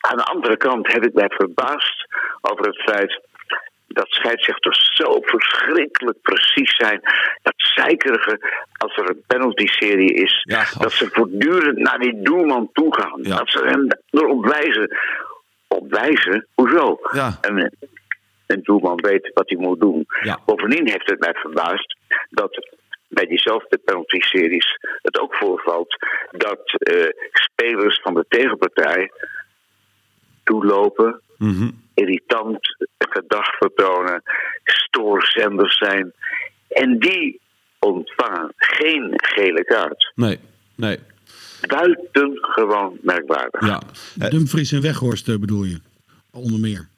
aan 0.00 0.16
de 0.16 0.24
andere 0.24 0.56
kant 0.56 0.92
heb 0.92 1.04
ik 1.04 1.14
mij 1.14 1.28
verbaasd 1.28 2.06
over 2.40 2.66
het 2.66 2.82
feit 2.82 3.20
dat 3.86 4.06
scheidsrechters 4.08 4.90
zo 4.94 5.20
verschrikkelijk 5.20 6.18
precies 6.22 6.76
zijn. 6.76 7.00
Dat 7.42 7.54
zeikerige, 7.56 8.40
als 8.76 8.96
er 8.96 9.10
een 9.10 9.22
penalty-serie 9.26 10.14
is, 10.14 10.40
Ja, 10.42 10.64
dat 10.78 10.92
ze 10.92 11.08
voortdurend 11.12 11.78
naar 11.78 11.98
die 11.98 12.22
doelman 12.22 12.68
toe 12.72 12.94
gaan. 12.94 13.18
Ja. 13.22 13.36
Dat 13.36 13.50
ze 13.50 13.58
hem 13.64 13.88
erop 14.10 14.46
wijzen. 14.46 14.96
Op 15.76 15.90
wijzen? 15.90 16.46
Hoezo? 16.54 16.98
Ja. 17.12 17.38
En, 17.40 17.76
een 18.46 18.62
doelman 18.62 18.96
weet 19.00 19.30
wat 19.34 19.48
hij 19.48 19.58
moet 19.58 19.80
doen. 19.80 20.06
Ja. 20.22 20.38
Bovendien 20.46 20.88
heeft 20.88 21.10
het 21.10 21.20
mij 21.20 21.34
verbaasd 21.34 21.96
dat 22.30 22.68
bij 23.08 23.26
diezelfde 23.26 23.78
penalty-series 23.78 24.78
het 25.02 25.20
ook 25.20 25.34
voorvalt 25.34 25.96
dat 26.30 26.72
eh, 26.72 27.04
spelers 27.32 28.00
van 28.02 28.14
de 28.14 28.24
tegenpartij 28.28 29.10
toelopen, 30.44 31.20
Mhm. 31.38 31.70
irritant 31.94 32.58
gedrag 32.98 33.56
vertonen, 33.56 34.22
stoorzenders 34.64 35.76
zijn. 35.78 36.12
En 36.68 36.98
die 36.98 37.40
ontvangen 37.78 38.52
geen 38.56 39.12
gele 39.16 39.64
kaart. 39.64 40.12
Nee, 40.14 40.38
nee. 40.76 40.98
Buitengewoon 41.60 42.98
merkwaardig. 43.02 43.66
Ja. 43.66 43.82
Eh, 44.18 44.30
Dumfries 44.30 44.72
en 44.72 44.82
Weghorst 44.82 45.28
eh, 45.28 45.36
bedoel 45.36 45.64
je? 45.64 45.80
Onder 46.30 46.60
meer. 46.60 46.88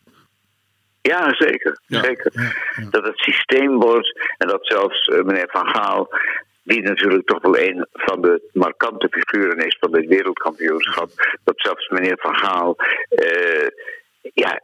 Ja, 1.03 1.35
zeker. 1.35 1.79
Ja. 1.87 2.03
zeker. 2.03 2.33
Ja, 2.35 2.53
ja. 2.77 2.91
Dat 2.91 3.05
het 3.05 3.19
systeem 3.19 3.81
wordt 3.81 4.21
en 4.39 4.49
dat 4.49 4.67
zelfs 4.67 5.09
eh, 5.09 5.23
meneer 5.23 5.49
Van 5.51 5.69
Gaal, 5.69 6.09
die 6.63 6.83
natuurlijk 6.83 7.27
toch 7.27 7.43
wel 7.43 7.59
een 7.59 7.87
van 7.93 8.23
de 8.23 8.49
markante 8.53 9.09
figuren 9.11 9.67
is 9.67 9.77
van 9.81 9.93
dit 9.93 10.07
wereldkampioenschap, 10.07 11.11
dat 11.45 11.55
zelfs 11.57 11.89
meneer 11.89 12.19
Van 12.19 12.37
Gaal, 12.37 12.77
eh, 13.09 13.67
ja, 14.35 14.61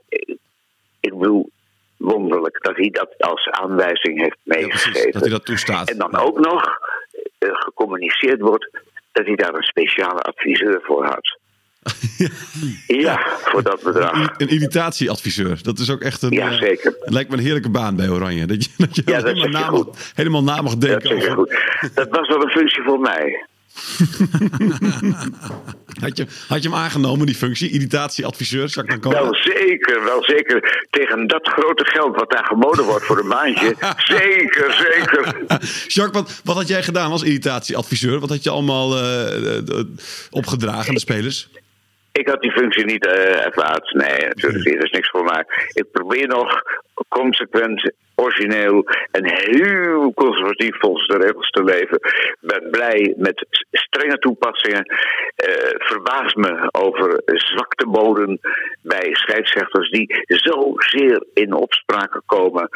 ik 1.00 1.18
bedoel, 1.18 1.50
wonderlijk 1.96 2.62
dat 2.62 2.76
hij 2.76 2.90
dat 2.90 3.14
als 3.18 3.48
aanwijzing 3.48 4.20
heeft 4.20 4.38
ja, 4.42 4.54
precies. 4.54 4.84
meegegeven. 4.84 5.12
Dat 5.12 5.22
hij 5.22 5.30
dat 5.30 5.44
toestaat. 5.44 5.90
En 5.90 5.98
dan 5.98 6.16
ook 6.16 6.38
nog 6.38 6.78
gecommuniceerd 7.38 8.40
wordt 8.40 8.70
dat 9.14 9.26
hij 9.26 9.34
daar 9.34 9.54
een 9.54 9.62
speciale 9.62 10.20
adviseur 10.20 10.80
voor 10.82 11.04
had. 11.04 11.38
ja, 13.06 13.26
voor 13.44 13.62
dat 13.62 13.82
bedrag. 13.82 14.34
Een 14.38 14.48
irritatieadviseur. 14.48 15.58
Dat 15.62 15.78
is 15.78 15.90
ook 15.90 16.00
echt 16.00 16.22
een. 16.22 16.30
Ja, 16.30 16.50
eh, 16.50 16.58
zeker. 16.58 16.96
Het 17.00 17.12
lijkt 17.12 17.30
me 17.30 17.36
een 17.36 17.42
heerlijke 17.42 17.70
baan 17.70 17.96
bij 17.96 18.08
Oranje. 18.08 18.46
Dat 18.46 18.64
je, 18.64 18.70
dat 18.86 18.96
je 18.96 19.02
Ja, 19.06 19.20
dat 19.20 19.24
helemaal, 19.36 19.62
na 19.62 19.70
mag, 19.70 19.86
helemaal 20.14 20.42
na 20.42 20.62
mag 20.62 20.76
Dat 20.76 20.80
denken. 20.80 21.16
je 21.16 21.36
over-. 21.36 21.90
Dat 21.94 22.08
was 22.10 22.28
wel 22.28 22.42
een 22.42 22.50
functie 22.50 22.82
voor 22.82 23.00
mij. 23.00 23.46
Had, 26.00 26.16
je, 26.16 26.26
had 26.48 26.62
je 26.62 26.68
hem 26.68 26.78
aangenomen, 26.78 27.26
die 27.26 27.34
functie? 27.34 27.70
Irritatieadviseur, 27.70 28.66
Jacques 28.66 29.00
dan 29.00 29.12
Wel 29.12 29.34
zeker, 29.34 30.04
wel 30.04 30.24
zeker. 30.24 30.86
Tegen 30.90 31.26
dat 31.26 31.48
grote 31.48 31.84
geld 31.84 32.16
wat 32.16 32.30
daar 32.30 32.44
geboden 32.44 32.84
wordt 32.84 33.04
voor 33.04 33.18
een 33.18 33.26
maandje. 33.26 33.74
zeker, 34.18 34.72
zeker. 34.72 35.36
Jacques, 35.86 36.22
wat, 36.22 36.40
wat 36.44 36.56
had 36.56 36.68
jij 36.68 36.82
gedaan 36.82 37.10
als 37.10 37.22
irritatieadviseur? 37.22 38.20
Wat 38.20 38.28
had 38.28 38.42
je 38.42 38.50
allemaal 38.50 38.96
eh, 38.96 39.56
eh, 39.56 39.84
opgedragen 40.30 40.88
aan 40.88 40.94
de 40.94 41.00
spelers? 41.00 41.48
Ik 42.12 42.28
had 42.28 42.40
die 42.40 42.52
functie 42.52 42.84
niet 42.84 43.06
eh 43.06 43.46
ervaard. 43.46 43.92
Nee, 43.92 44.26
natuurlijk. 44.26 44.74
Dat 44.74 44.84
is 44.84 44.90
niks 44.90 45.10
voor 45.10 45.24
mij. 45.24 45.44
Ik 45.72 45.90
probeer 45.92 46.26
nog 46.26 46.62
consequent, 47.08 47.92
origineel 48.14 48.84
en 49.10 49.24
heel 49.24 50.12
conservatief 50.14 50.78
volgens 50.78 51.06
de 51.06 51.16
regels 51.16 51.50
te 51.50 51.64
leven. 51.64 51.98
Ik 52.02 52.36
ben 52.40 52.70
blij 52.70 53.14
met 53.16 53.46
strenge 53.70 54.18
toepassingen. 54.18 54.86
Verbaas 55.78 56.34
me 56.34 56.68
over 56.70 57.22
zwakteboden 57.24 58.40
bij 58.82 59.14
scheidsrechters 59.14 59.90
die 59.90 60.24
zozeer 60.26 61.24
in 61.34 61.52
opspraken 61.52 62.22
komen. 62.26 62.68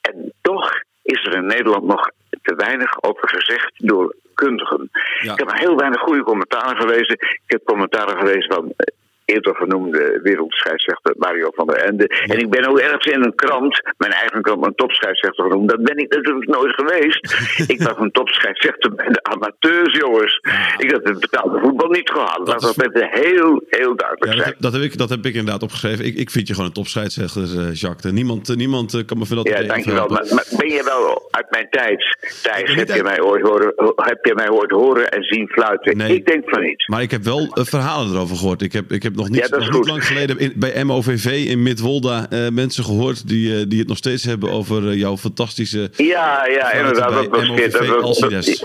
En 0.00 0.32
toch 0.40 0.82
is 1.02 1.24
er 1.24 1.34
in 1.34 1.46
Nederland 1.46 1.84
nog 1.84 2.10
te 2.42 2.54
weinig 2.54 3.02
over 3.02 3.28
gezegd 3.28 3.72
door 3.76 4.14
kundigen. 4.34 4.90
Ja. 5.18 5.32
Ik 5.32 5.38
heb 5.38 5.52
heel 5.52 5.76
weinig 5.76 6.00
goede 6.00 6.22
commentaren 6.22 6.76
gelezen. 6.76 7.14
Ik 7.20 7.42
heb 7.46 7.64
commentaren 7.64 8.18
gelezen 8.18 8.54
van 8.54 8.72
eh, 8.76 8.94
eerder 9.24 9.54
genoemde 9.56 10.20
wereldscheidsrechter 10.22 11.14
Mario 11.18 11.50
van 11.54 11.66
der 11.66 11.76
Ende. 11.76 12.06
En 12.06 12.38
ik 12.38 12.50
ben 12.50 12.68
ook 12.68 12.78
ergens 12.78 13.06
in 13.06 13.24
een 13.24 13.34
krant, 13.34 13.80
mijn 13.96 14.12
eigen 14.12 14.42
krant, 14.42 14.66
een 14.66 14.74
topscheidsrechter 14.74 15.44
genoemd. 15.44 15.70
Dat 15.70 15.82
ben 15.82 15.96
ik 15.96 16.14
natuurlijk 16.14 16.48
nooit 16.48 16.74
geweest. 16.74 17.20
ik 17.74 17.82
was 17.82 17.96
een 17.96 18.10
topscheidsrechter 18.10 18.94
bij 18.94 19.08
de 19.08 19.22
amateurs, 19.22 19.96
jongens. 19.96 20.40
Ik 20.78 20.90
had 20.90 21.04
het 21.04 21.20
betaalde 21.20 21.58
voetbal 21.60 21.88
niet 21.88 22.10
gehad. 22.10 22.46
Dat 22.46 22.62
even 22.62 23.08
heel, 23.10 23.62
heel 23.68 23.96
duidelijk 23.96 24.24
Ja, 24.24 24.34
dat, 24.34 24.42
zijn. 24.42 24.54
dat, 24.58 24.72
heb 24.72 24.82
ik, 24.82 24.98
dat 24.98 25.08
heb 25.08 25.26
ik 25.26 25.34
inderdaad 25.34 25.62
opgeschreven. 25.62 26.04
Ik, 26.04 26.16
ik 26.16 26.30
vind 26.30 26.46
je 26.46 26.54
gewoon 26.54 26.68
een 26.68 26.74
topscheidsrechter, 26.74 27.42
eh, 27.42 27.74
Jacques. 27.74 28.12
Niemand, 28.12 28.48
eh, 28.48 28.56
niemand 28.56 28.94
eh, 28.94 29.04
kan 29.06 29.18
me 29.18 29.26
veel 29.26 29.36
dat 29.36 29.48
Ja, 29.48 29.62
dankjewel. 29.62 30.08
Maar, 30.08 30.26
maar 30.30 30.46
ben 30.58 30.68
je 30.68 30.82
wel 30.84 31.28
uit 31.30 31.50
mijn 31.50 31.66
tijd, 31.70 32.16
Thijs, 32.42 32.74
heb 32.74 32.88
je, 32.88 33.02
mij 33.02 33.22
ooit 33.22 33.42
horen, 33.42 33.72
heb 33.96 34.24
je 34.24 34.34
mij 34.34 34.50
ooit 34.50 34.70
horen 34.70 35.10
en 35.10 35.22
zien 35.22 35.48
fluiten? 35.48 35.96
Nee. 35.96 36.14
Ik 36.14 36.26
denk 36.26 36.48
van 36.48 36.62
niet. 36.62 36.88
Maar 36.88 37.02
ik 37.02 37.10
heb 37.10 37.22
wel 37.22 37.48
verhalen 37.52 38.14
erover 38.14 38.36
gehoord. 38.36 38.62
Ik 38.62 38.72
heb, 38.72 38.92
ik 38.92 39.02
heb 39.02 39.11
nog 39.16 39.28
niet, 39.28 39.48
Ja, 39.50 39.56
nog 39.58 39.72
niet 39.72 39.86
lang 39.86 40.06
geleden 40.06 40.38
in, 40.38 40.52
bij 40.56 40.84
MOVV 40.84 41.44
in 41.48 41.62
Midwolda 41.62 42.26
eh, 42.30 42.48
mensen 42.48 42.84
gehoord 42.84 43.28
die, 43.28 43.58
eh, 43.58 43.64
die 43.68 43.78
het 43.78 43.88
nog 43.88 43.96
steeds 43.96 44.24
hebben 44.24 44.50
over 44.50 44.88
eh, 44.88 44.98
jouw 44.98 45.16
fantastische. 45.16 45.90
Ja, 45.96 46.46
ja, 46.46 46.72
inderdaad. 46.72 47.12
Dat 47.12 47.28
was, 47.28 47.48
MOVV 47.48 47.72
dat 47.72 47.86
was- 47.86 48.02
Alcides. 48.22 48.64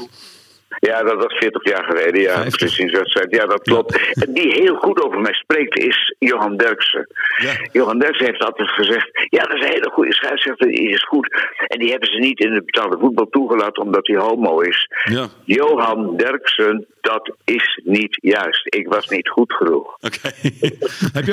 Ja, 0.79 1.03
dat 1.03 1.15
was 1.15 1.37
40 1.37 1.69
jaar 1.69 1.83
geleden. 1.83 2.21
Ja, 2.21 2.33
50. 2.41 2.57
precies. 2.57 2.91
wedstrijd. 2.91 3.35
Ja, 3.35 3.45
dat 3.45 3.61
klopt. 3.61 4.13
En 4.13 4.33
die 4.33 4.53
heel 4.53 4.75
goed 4.75 5.03
over 5.03 5.19
mij 5.19 5.33
spreekt 5.33 5.79
is 5.79 6.15
Johan 6.19 6.57
Derksen. 6.57 7.07
Ja. 7.37 7.51
Johan 7.71 7.99
Derksen 7.99 8.25
heeft 8.25 8.43
altijd 8.43 8.69
gezegd: 8.69 9.09
Ja, 9.29 9.43
dat 9.43 9.57
is 9.57 9.61
een 9.63 9.73
hele 9.73 9.89
goede 9.89 10.13
scheidsrechter, 10.13 10.67
die 10.67 10.89
is 10.89 11.03
goed. 11.03 11.27
En 11.67 11.79
die 11.79 11.89
hebben 11.89 12.09
ze 12.09 12.17
niet 12.17 12.39
in 12.39 12.53
het 12.53 12.65
betaalde 12.65 12.97
voetbal 12.99 13.27
toegelaten 13.29 13.83
omdat 13.83 14.07
hij 14.07 14.15
homo 14.17 14.59
is. 14.59 14.89
Ja, 15.03 15.27
Johan 15.45 16.17
Derksen, 16.17 16.85
dat 17.01 17.35
is 17.45 17.81
niet 17.83 18.17
juist. 18.21 18.75
Ik 18.75 18.87
was 18.87 19.07
niet 19.07 19.29
goed 19.29 19.53
genoeg. 19.53 19.97
oké. 20.01 20.31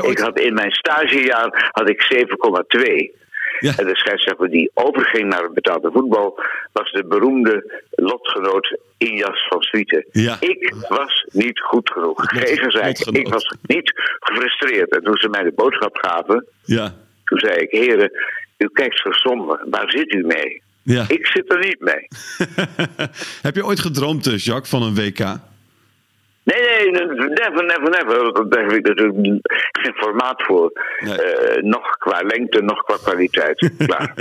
Ik 0.15 0.19
had 0.19 0.41
in 0.41 0.55
mijn 0.55 0.73
stagejaar 0.73 1.71
had 1.73 1.89
ik 1.89 2.27
7,2. 3.11 3.23
Ja. 3.61 3.73
En 3.77 3.87
de 3.87 3.97
scheidsrechter 3.97 4.51
die 4.51 4.71
overging 4.75 5.29
naar 5.29 5.43
het 5.43 5.55
betaalde 5.55 5.91
voetbal 5.93 6.39
was 6.73 6.93
de 6.93 7.05
beroemde 7.07 7.83
lotgenoot 7.91 8.79
Injas 8.99 9.47
van 9.49 9.63
Swieten. 9.63 10.07
Ja. 10.13 10.37
Ik 10.41 10.75
was 10.89 11.27
niet 11.33 11.61
goed 11.61 11.91
genoeg. 11.91 12.23
Gezeik. 12.27 12.73
lotgenoot. 12.87 13.17
Ik 13.17 13.29
was 13.29 13.55
niet 13.63 13.93
gefrustreerd. 14.21 14.91
En 14.97 15.03
toen 15.03 15.17
ze 15.17 15.29
mij 15.29 15.43
de 15.43 15.53
boodschap 15.55 15.97
gaven, 15.97 16.47
Ja. 16.65 16.95
toen 17.25 17.39
zei 17.39 17.55
ik: 17.57 17.71
Heren, 17.71 18.11
u 18.59 18.69
kijkt 18.73 18.99
zo 19.01 19.11
somber. 19.11 19.61
Waar 19.71 19.91
zit 19.91 20.13
u 20.13 20.27
mee? 20.27 20.63
ja. 20.83 21.05
Ik 21.09 21.27
zit 21.27 21.53
er 21.53 21.59
niet 21.59 21.81
mee. 21.81 22.07
Heb 23.47 23.55
je 23.55 23.65
ooit 23.65 23.81
gedroomd, 23.81 24.27
eh, 24.27 24.39
Jacques, 24.39 24.69
van 24.69 24.83
een 24.83 24.95
WK? 24.95 25.19
Nee, 26.91 27.07
never, 27.29 27.65
never, 27.65 27.91
never. 27.91 28.49
Daar 28.49 28.63
heb 28.63 28.73
ik 28.73 28.87
natuurlijk 28.87 29.39
geen 29.73 29.95
formaat 29.95 30.43
voor. 30.43 30.73
Nee. 30.99 31.23
Eh, 31.23 31.63
nog 31.63 31.97
qua 31.99 32.21
lengte, 32.23 32.63
nog 32.63 32.83
qua 32.85 32.97
kwaliteit. 33.03 33.71
Klaar. 33.79 34.15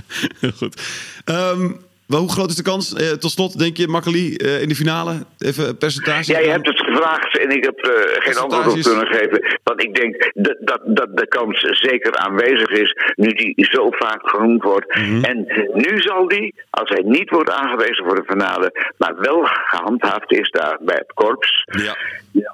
Goed. 0.58 0.82
Ehm, 1.24 1.70
wel, 2.08 2.20
hoe 2.20 2.32
groot 2.32 2.48
is 2.50 2.56
de 2.56 2.62
kans, 2.62 2.94
eh, 2.94 3.10
tot 3.10 3.30
slot, 3.30 3.58
denk 3.58 3.76
je, 3.76 3.88
Makkeli, 3.88 4.34
eh, 4.36 4.62
in 4.62 4.68
de 4.68 4.74
finale? 4.74 5.12
Even 5.38 5.68
een 5.68 5.76
percentage. 5.76 6.32
Ja, 6.32 6.38
je 6.38 6.48
hebt 6.48 6.66
het 6.66 6.78
gevraagd 6.78 7.38
en 7.38 7.50
ik 7.50 7.64
heb 7.64 7.78
eh, 7.78 7.90
geen 8.22 8.36
antwoord 8.36 8.66
op 8.66 8.80
kunnen 8.80 9.06
geven. 9.06 9.58
Want 9.62 9.82
ik 9.82 9.94
denk 9.94 10.30
dat, 10.34 10.56
dat, 10.60 10.80
dat 10.84 11.16
de 11.16 11.26
kans 11.26 11.60
zeker 11.60 12.16
aanwezig 12.16 12.68
is, 12.68 12.96
nu 13.14 13.28
die 13.32 13.66
zo 13.70 13.90
vaak 13.90 14.28
genoemd 14.30 14.62
wordt. 14.62 14.94
Mhm. 14.94 15.24
En 15.24 15.44
nu 15.74 16.00
zal 16.00 16.28
die, 16.28 16.54
als 16.70 16.88
hij 16.88 17.02
niet 17.04 17.30
wordt 17.30 17.50
aangewezen 17.50 18.04
voor 18.04 18.14
de 18.14 18.24
finale, 18.26 18.92
maar 18.98 19.14
wel 19.18 19.40
gehandhaafd 19.44 20.32
is 20.32 20.50
daar 20.50 20.78
bij 20.80 20.96
het 20.96 21.12
korps, 21.14 21.64
Ja. 21.64 21.96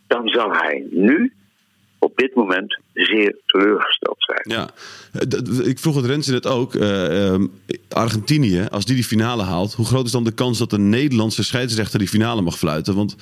dan 0.06 0.28
zal 0.28 0.52
hij 0.52 0.84
nu, 0.90 1.32
op 2.04 2.16
dit 2.16 2.34
moment, 2.34 2.78
zeer 2.92 3.36
teleurgesteld 3.46 4.16
zijn. 4.18 4.42
Ja, 4.58 4.68
Eh, 5.12 5.66
ik 5.68 5.78
vroeg 5.78 5.96
het 5.96 6.04
Rens 6.04 6.26
net 6.26 6.46
ook. 6.46 6.74
eh, 6.74 7.26
ehm, 7.28 7.46
Argentinië, 7.88 8.66
als 8.70 8.84
die 8.84 8.94
die 8.94 9.04
finale 9.04 9.42
haalt, 9.42 9.74
hoe 9.74 9.86
groot 9.86 10.04
is 10.06 10.10
dan 10.12 10.24
de 10.24 10.34
kans 10.34 10.58
dat 10.58 10.72
een 10.72 10.88
Nederlandse 10.88 11.44
scheidsrechter 11.44 11.98
die 11.98 12.08
finale 12.08 12.42
mag 12.42 12.58
fluiten? 12.58 12.94
Want 12.94 13.16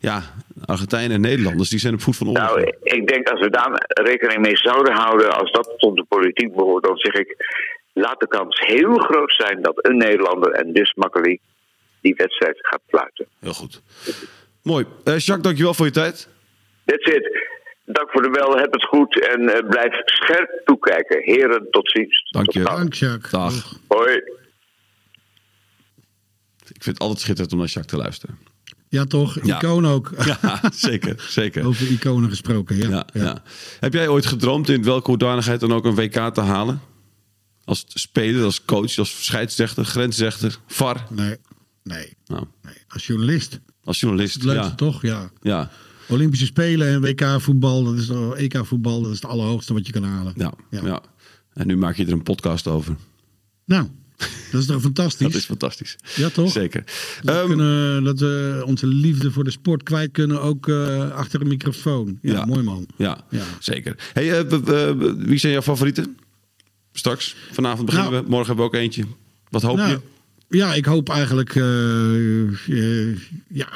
ja, 0.00 0.22
Argentijnen 0.64 1.10
en 1.14 1.20
Nederlanders 1.20 1.68
die 1.68 1.78
zijn 1.78 1.94
op 1.94 2.00
voet 2.00 2.16
van 2.16 2.26
oorlog. 2.28 2.42
Nou, 2.42 2.72
ik 2.82 3.06
denk 3.06 3.28
als 3.28 3.40
we 3.40 3.50
daar 3.50 3.84
rekening 3.86 4.40
mee 4.40 4.56
zouden 4.56 4.94
houden, 4.94 5.38
als 5.38 5.52
dat 5.52 5.74
tot 5.76 5.96
de 5.96 6.04
politiek 6.08 6.54
behoort, 6.54 6.84
dan 6.84 6.96
zeg 6.96 7.12
ik, 7.12 7.36
laat 7.92 8.20
de 8.20 8.28
kans 8.28 8.60
heel 8.66 8.96
groot 8.98 9.32
zijn 9.32 9.62
dat 9.62 9.78
een 9.86 9.96
Nederlander 9.96 10.50
en 10.52 10.72
dus 10.72 10.94
Makkeli 10.94 11.38
die 12.00 12.14
wedstrijd 12.16 12.58
gaat 12.60 12.80
fluiten. 12.88 13.26
Heel 13.40 13.52
goed. 13.54 13.82
Mooi. 14.62 14.84
Eh, 15.04 15.18
Jacques, 15.18 15.42
dankjewel 15.42 15.74
voor 15.74 15.86
je 15.86 15.92
tijd. 15.92 16.28
That's 16.84 17.06
it. 17.06 17.54
Dank 17.86 18.10
voor 18.10 18.22
de 18.22 18.30
bel, 18.30 18.56
heb 18.56 18.72
het 18.72 18.84
goed 18.84 19.20
en 19.20 19.48
eh, 19.48 19.68
blijf 19.68 19.94
scherp 20.04 20.60
toekijken. 20.64 21.22
Heren, 21.22 21.66
tot 21.70 21.90
ziens. 21.90 22.28
Dank 22.30 22.50
je. 22.52 22.62
Dank, 22.62 22.94
Jacques. 22.94 23.30
Dag. 23.30 23.78
Hoi. 23.88 24.14
Ik 26.68 26.82
vind 26.82 26.84
het 26.84 26.98
altijd 26.98 27.20
schitterend 27.20 27.52
om 27.52 27.58
naar 27.58 27.68
Jacques 27.68 27.92
te 27.92 27.96
luisteren. 27.96 28.38
Ja, 28.88 29.04
toch? 29.04 29.44
Ja. 29.44 29.56
Icoon 29.56 29.86
ook. 29.86 30.10
Ja, 30.42 30.60
zeker. 30.72 31.24
zeker. 31.28 31.66
Over 31.66 31.90
iconen 31.90 32.28
gesproken, 32.28 32.76
ja. 32.76 32.88
Ja, 32.88 33.06
ja. 33.12 33.42
Heb 33.80 33.92
jij 33.92 34.08
ooit 34.08 34.26
gedroomd 34.26 34.68
in 34.68 34.84
welke 34.84 35.10
hoedanigheid 35.10 35.60
dan 35.60 35.72
ook 35.72 35.84
een 35.84 35.94
WK 35.94 36.34
te 36.34 36.40
halen? 36.40 36.80
Als 37.64 37.84
speler, 37.88 38.44
als 38.44 38.64
coach, 38.64 38.98
als 38.98 39.24
scheidsrechter, 39.24 39.84
grensrechter, 39.84 40.56
VAR? 40.66 41.06
Nee, 41.10 41.36
nee, 41.82 42.16
Nou, 42.26 42.44
nee. 42.62 42.74
Als 42.88 43.06
journalist. 43.06 43.60
als 43.84 44.00
journalist. 44.00 44.34
Het 44.34 44.44
leukste 44.44 44.68
ja. 44.68 44.74
toch? 44.74 45.02
Ja. 45.02 45.30
Ja, 45.40 45.70
Olympische 46.08 46.46
Spelen 46.46 46.88
en 46.88 47.00
WK-voetbal, 47.00 47.84
dat 47.84 47.94
is 47.94 48.06
toch- 48.06 48.36
EK-voetbal, 48.36 49.02
dat 49.02 49.12
is 49.12 49.20
het 49.20 49.30
allerhoogste 49.30 49.72
wat 49.72 49.86
je 49.86 49.92
kan 49.92 50.02
halen. 50.02 50.32
ja, 50.36 50.52
ja. 50.70 50.80
Ja. 50.84 51.02
En 51.52 51.66
nu 51.66 51.76
maak 51.76 51.96
je 51.96 52.04
er 52.06 52.12
een 52.12 52.22
podcast 52.22 52.66
over. 52.66 52.96
Nou, 53.64 53.86
dat 54.50 54.60
is 54.60 54.66
toch 54.66 54.82
fantastisch? 54.82 55.26
Dat 55.32 55.34
is 55.40 55.44
fantastisch. 55.44 55.96
Ja, 56.16 56.28
toch? 56.28 56.50
Zeker. 56.52 56.84
Dat, 57.22 57.34
Ehm, 57.36 57.42
we 57.42 57.48
kunnen, 57.48 58.04
dat 58.04 58.18
we 58.20 58.62
onze 58.66 58.86
liefde 58.86 59.30
voor 59.30 59.44
de 59.44 59.50
sport 59.50 59.82
kwijt 59.82 60.12
kunnen, 60.12 60.42
ook 60.42 60.68
eh, 60.68 61.10
achter 61.10 61.40
een 61.40 61.48
microfoon. 61.48 62.18
Ja, 62.22 62.32
Ja. 62.32 62.44
mooi 62.44 62.62
man. 62.62 62.86
ja, 62.96 63.24
Ja. 63.30 63.42
zeker. 63.58 63.96
Hey, 64.12 64.38
eh, 64.40 64.92
wie 65.16 65.38
zijn 65.38 65.52
jouw 65.52 65.62
favorieten? 65.62 66.16
Straks, 66.92 67.36
vanavond 67.52 67.86
beginnen 67.86 68.10
Nou. 68.12 68.24
we. 68.24 68.30
Morgen 68.30 68.46
hebben 68.46 68.64
we 68.64 68.70
ook 68.76 68.80
eentje. 68.82 69.04
Wat 69.48 69.62
hoop 69.62 69.76
Nou, 69.76 69.90
je? 69.90 70.00
Ja, 70.48 70.74
ik 70.74 70.84
hoop 70.84 71.08
eigenlijk. 71.08 71.54
eh, 71.54 72.46
eh, 72.68 73.16
ja, 73.48 73.68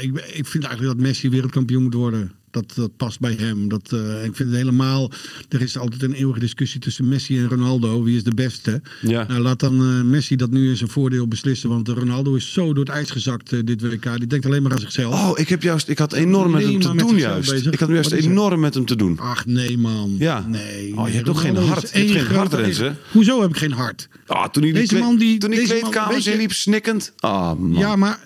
ik, 0.00 0.20
ik 0.32 0.46
vind 0.46 0.64
eigenlijk 0.64 0.96
dat 0.96 1.06
Messi 1.06 1.30
wereldkampioen 1.30 1.82
moet 1.82 1.94
worden. 1.94 2.32
Dat, 2.56 2.72
dat 2.76 2.96
past 2.96 3.20
bij 3.20 3.34
hem. 3.38 3.68
Dat, 3.68 3.92
eh, 3.92 4.24
ik 4.24 4.36
vind 4.36 4.48
het 4.48 4.58
helemaal. 4.58 5.10
Er 5.48 5.60
is 5.62 5.78
altijd 5.78 6.02
een 6.02 6.12
eeuwige 6.12 6.40
discussie 6.40 6.80
tussen 6.80 7.08
Messi 7.08 7.38
en 7.38 7.48
Ronaldo. 7.48 8.02
Wie 8.02 8.16
is 8.16 8.24
de 8.24 8.34
beste? 8.34 8.80
Ja. 9.02 9.24
Nou, 9.28 9.40
laat 9.40 9.60
dan 9.60 9.80
eh, 9.80 10.02
Messi 10.02 10.36
dat 10.36 10.50
nu 10.50 10.68
in 10.68 10.76
zijn 10.76 10.90
voordeel 10.90 11.28
beslissen. 11.28 11.68
Want 11.68 11.88
Ronaldo 11.88 12.34
is 12.34 12.52
zo 12.52 12.66
door 12.72 12.84
het 12.84 12.88
ijs 12.94 13.10
gezakt 13.10 13.52
eh, 13.52 13.58
dit 13.64 13.80
WK. 13.82 14.16
Die 14.18 14.26
denkt 14.26 14.46
alleen 14.46 14.62
maar 14.62 14.72
aan 14.72 14.78
zichzelf. 14.78 15.14
Oh, 15.14 15.38
ik 15.38 15.48
heb 15.48 15.62
juist, 15.62 15.88
ik 15.88 15.98
had 15.98 16.12
enorm 16.12 16.50
met 16.50 16.62
hem 16.62 16.80
te 16.80 16.94
met 16.94 17.06
doen 17.08 17.16
juist. 17.18 17.50
bezig. 17.50 17.72
Ik 17.72 17.78
had 17.80 17.88
juist 17.88 18.12
enorm 18.12 18.60
met 18.60 18.74
hem 18.74 18.84
te 18.84 18.96
doen. 18.96 19.18
Ach 19.18 19.46
nee, 19.46 19.78
man. 19.78 20.14
Ja. 20.18 20.46
Nee. 20.48 20.96
Oh, 20.96 21.08
je 21.08 21.14
hebt 21.14 21.26
toch 21.26 21.40
geen 21.40 21.56
hart? 21.56 21.90
Je 21.92 21.98
hebt 21.98 22.10
geen 22.26 22.36
hart, 22.36 22.78
hè? 22.78 22.90
Hoezo 23.12 23.40
heb 23.40 23.50
ik 23.50 23.56
geen 23.56 23.72
hart? 23.72 24.08
Ah, 24.26 24.48
toen 24.48 24.62
hij 24.62 24.72
Deze 24.72 24.98
man 24.98 25.16
die- 25.16 25.38
toen 25.38 25.50
die 25.50 25.58
deze 25.60 25.74
kleedkamers 25.74 26.24
je- 26.24 26.32
inliep 26.32 26.52
snikkend. 26.52 27.12
Ah, 27.18 27.58
man. 27.58 27.72
Ja, 27.72 27.96
maar 27.96 28.20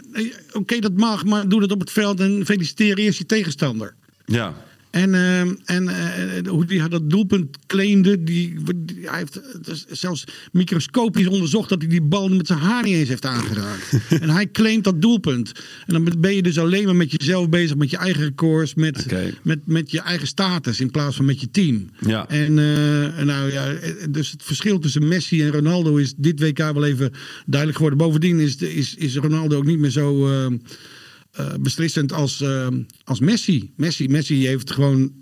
oké, 0.53 0.79
dat 0.79 0.93
mag. 0.97 1.25
Maar 1.25 1.49
doe 1.49 1.61
dat 1.61 1.73
op 1.73 1.81
het 1.81 1.91
veld 1.91 2.21
en 2.21 2.43
feliciteer 2.47 2.99
eerst 2.99 3.19
je 3.19 3.27
tegenstander. 3.27 3.95
Ja. 4.31 4.55
En, 4.91 5.15
eh, 5.15 5.41
en 5.41 5.89
eh, 5.89 6.49
hoe 6.51 6.65
hij 6.67 6.89
dat 6.89 7.11
doelpunt 7.11 7.57
claimde, 7.67 8.23
die, 8.25 8.55
die- 8.77 9.09
hij 9.09 9.19
heeft 9.19 9.41
zelfs 9.89 10.25
microscopisch 10.53 11.27
onderzocht 11.27 11.69
dat 11.69 11.81
hij 11.81 11.91
die 11.91 12.03
bal 12.03 12.29
met 12.29 12.47
zijn 12.47 12.59
haar 12.59 12.83
niet 12.83 12.95
eens 12.95 13.09
heeft 13.09 13.25
aangeraakt. 13.25 13.93
en 14.23 14.31
hij 14.31 14.51
claimt 14.51 14.85
dat 14.85 15.03
doelpunt. 15.03 15.53
En 15.87 15.93
dan 15.93 16.15
ben 16.19 16.35
je 16.35 16.43
dus 16.43 16.59
alleen 16.59 16.85
maar 16.85 16.97
met 16.97 17.11
jezelf 17.11 17.49
bezig, 17.49 17.77
met 17.77 17.91
je 17.91 17.97
eigen 17.97 18.23
records, 18.23 18.75
met, 18.75 19.07
met, 19.43 19.59
met 19.67 19.91
je 19.91 20.01
eigen 20.01 20.27
status 20.27 20.81
in 20.81 20.91
plaats 20.91 21.17
van 21.17 21.25
met 21.25 21.41
je 21.41 21.51
team. 21.51 21.89
Ja. 22.07 22.29
En 22.29 22.59
eh, 22.59 23.25
nou 23.25 23.53
ja, 23.53 23.75
dus 24.11 24.31
het 24.31 24.43
verschil 24.43 24.79
tussen 24.79 25.09
Messi 25.09 25.43
en 25.43 25.51
Ronaldo 25.51 25.97
is 25.97 26.15
dit 26.17 26.41
WK 26.41 26.59
wel 26.59 26.85
even 26.85 27.13
duidelijk 27.47 27.81
geworden. 27.81 28.07
Bovendien 28.07 28.41
is, 28.41 28.57
is, 28.57 28.95
is 28.95 29.17
Ronaldo 29.17 29.57
ook 29.57 29.67
niet 29.67 29.79
meer 29.79 29.91
zo. 29.91 30.29
Eh, 31.33 31.47
beslissend 31.61 32.13
als, 32.13 32.41
eh, 32.41 32.69
als 33.05 33.21
Messi. 33.21 33.73
Messi. 33.77 34.09
Messi 34.09 34.47
heeft 34.47 34.71
gewoon. 34.71 35.13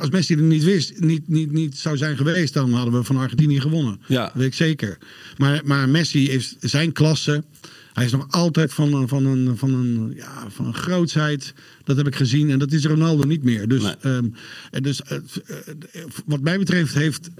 Als 0.00 0.10
Messi 0.10 0.34
er 0.34 0.42
niet 0.42 0.64
wist, 0.64 1.00
niet, 1.00 1.28
niet, 1.28 1.52
niet 1.52 1.76
zou 1.78 1.96
zijn 1.96 2.16
geweest, 2.16 2.54
dan 2.54 2.72
hadden 2.72 2.94
we 2.94 3.04
van 3.04 3.16
Argentinië 3.16 3.60
gewonnen. 3.60 4.00
Ja. 4.06 4.24
Dat 4.24 4.32
weet 4.34 4.46
ik 4.46 4.54
zeker. 4.54 4.98
Maar, 5.36 5.60
maar 5.64 5.88
Messi 5.88 6.28
heeft 6.30 6.56
zijn 6.60 6.92
klasse. 6.92 7.44
Hij 7.92 8.04
is 8.04 8.12
nog 8.12 8.26
altijd 8.30 8.72
van, 8.72 8.94
een- 8.94 9.08
van, 9.08 9.24
een, 9.26 9.56
van, 9.56 9.72
een, 9.74 10.12
ja, 10.16 10.44
van 10.50 10.66
een 10.66 10.74
grootsheid. 10.74 11.54
Dat 11.84 11.96
heb 11.96 12.06
ik 12.06 12.14
gezien. 12.16 12.50
En 12.50 12.58
dat 12.58 12.72
is 12.72 12.84
Ronaldo 12.84 13.24
niet 13.26 13.42
meer. 13.42 13.68
Dus, 13.68 13.82
Nee. 13.82 13.94
ehm, 14.00 14.24
en 14.70 14.82
dus 14.82 15.02
eh, 15.02 15.16
eh, 15.16 16.02
wat 16.26 16.40
mij 16.40 16.58
betreft 16.58 16.94
heeft 16.94 17.30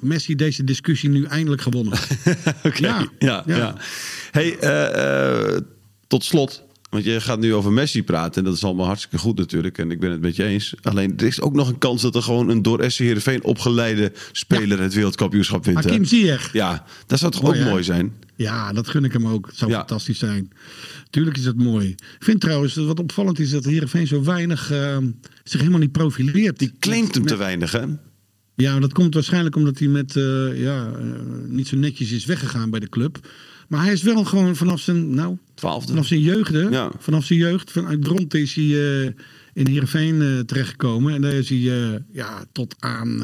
Messi 0.00 0.34
deze 0.34 0.64
discussie 0.64 1.08
nu 1.08 1.24
eindelijk 1.24 1.62
gewonnen. 1.62 1.92
Oké. 2.64 2.78
Ja, 2.86 3.08
Ja, 3.18 3.42
ja. 3.46 3.56
ja. 3.56 3.76
Hey, 4.30 4.56
tot 6.06 6.24
slot. 6.24 6.62
Want 6.90 7.04
je 7.04 7.20
gaat 7.20 7.40
nu 7.40 7.54
over 7.54 7.72
Messi 7.72 8.02
praten. 8.04 8.34
En 8.34 8.44
dat 8.44 8.56
is 8.56 8.64
allemaal 8.64 8.86
hartstikke 8.86 9.18
goed 9.18 9.38
natuurlijk. 9.38 9.78
En 9.78 9.90
ik 9.90 10.00
ben 10.00 10.10
het 10.10 10.20
met 10.20 10.36
je 10.36 10.44
eens. 10.44 10.74
Alleen 10.82 11.12
er 11.16 11.26
is 11.26 11.40
ook 11.40 11.54
nog 11.54 11.68
een 11.68 11.78
kans 11.78 12.02
dat 12.02 12.14
er 12.14 12.22
gewoon 12.22 12.48
een 12.48 12.62
door 12.62 12.90
SC 12.90 12.98
Heerenveen 12.98 13.44
opgeleide 13.44 14.12
speler 14.32 14.80
het 14.80 14.94
wereldkampioenschap 14.94 15.64
wint. 15.64 15.84
Hakim 15.84 16.04
Ziyech. 16.04 16.52
Ja, 16.52 16.84
dat 17.06 17.18
zou 17.18 17.32
toch 17.32 17.42
Mooi, 17.42 17.58
ook 17.58 17.64
hè? 17.64 17.70
mooi 17.70 17.82
zijn? 17.82 18.12
Ja, 18.36 18.72
dat 18.72 18.88
gun 18.88 19.04
ik 19.04 19.12
hem 19.12 19.26
ook. 19.26 19.46
Het 19.46 19.56
zou 19.56 19.70
Ja. 19.70 19.76
fantastisch 19.78 20.18
zijn. 20.18 20.50
Tuurlijk 21.10 21.36
is 21.36 21.42
dat 21.42 21.56
mooi. 21.56 21.88
Ik 21.88 21.96
vind 22.18 22.40
trouwens 22.40 22.74
dat 22.74 22.86
wat 22.86 22.98
opvallend 23.00 23.38
is 23.38 23.50
dat 23.50 23.64
Heerenveen 23.64 24.06
zo 24.06 24.22
weinig 24.22 24.70
eh, 24.70 24.96
zich 25.44 25.58
helemaal 25.60 25.80
niet 25.80 25.92
profileert. 25.92 26.58
Die 26.58 26.72
claimt 26.78 27.06
Met- 27.06 27.14
hem 27.14 27.26
te 27.26 27.36
weinig, 27.36 27.72
hè? 27.72 27.84
Ja, 28.54 28.78
dat 28.80 28.92
komt 28.92 29.14
waarschijnlijk 29.14 29.56
omdat 29.56 29.78
hij 29.78 29.88
met 29.88 30.16
eh, 30.16 30.22
ja, 30.62 30.90
eh, 30.92 31.04
niet 31.46 31.68
zo 31.68 31.76
netjes 31.76 32.10
is 32.10 32.24
weggegaan 32.24 32.70
bij 32.70 32.80
de 32.80 32.88
club. 32.88 33.28
Maar 33.70 33.82
hij 33.84 33.92
is 33.92 34.02
wel 34.02 34.24
gewoon 34.24 34.56
vanaf 34.56 34.80
zijn, 34.80 35.14
nou, 35.14 35.36
Twaalfde. 35.54 35.88
vanaf 35.92 36.06
zijn 36.06 36.20
jeugd, 36.20 36.52
hè? 36.52 36.60
Ja. 36.68 36.90
Vanaf 36.98 37.24
zijn 37.24 37.38
jeugd, 37.38 37.70
vanuit 37.70 38.04
Dronten 38.04 38.40
is 38.40 38.54
hij 38.54 38.64
eh, 38.64 39.10
in 39.52 39.66
Heerenveen 39.66 40.22
eh 40.22 40.38
terechtgekomen. 40.38 41.14
En 41.14 41.20
daar 41.20 41.32
is 41.32 41.48
hij 41.48 41.58
eh, 41.58 41.98
ja, 42.12 42.44
tot 42.52 42.74
aan, 42.78 43.16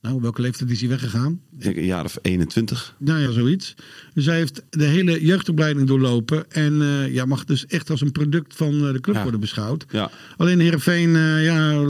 nou, 0.00 0.20
welke 0.20 0.40
leeftijd 0.40 0.70
is 0.70 0.80
hij 0.80 0.88
weggegaan? 0.88 1.40
Ik 1.56 1.62
denk 1.62 1.76
een 1.76 1.84
jaar 1.84 2.04
of 2.04 2.18
21. 2.22 2.94
Nou 2.98 3.20
ja, 3.20 3.30
zoiets. 3.30 3.74
Dus 4.14 4.26
hij 4.26 4.36
heeft 4.36 4.62
de 4.70 4.84
hele 4.84 5.24
jeugdopleiding 5.24 5.86
doorlopen. 5.86 6.50
En 6.50 6.74
ja, 7.12 7.24
mag 7.24 7.44
dus 7.44 7.66
echt 7.66 7.90
als 7.90 8.00
een 8.00 8.12
product 8.12 8.54
van 8.56 8.78
de 8.92 9.00
club 9.00 9.14
Ja. 9.16 9.22
worden 9.22 9.40
beschouwd. 9.40 9.84
Ja. 9.90 10.10
Alleen 10.36 10.60
Heerenveen 10.60 11.10
ja, 11.42 11.84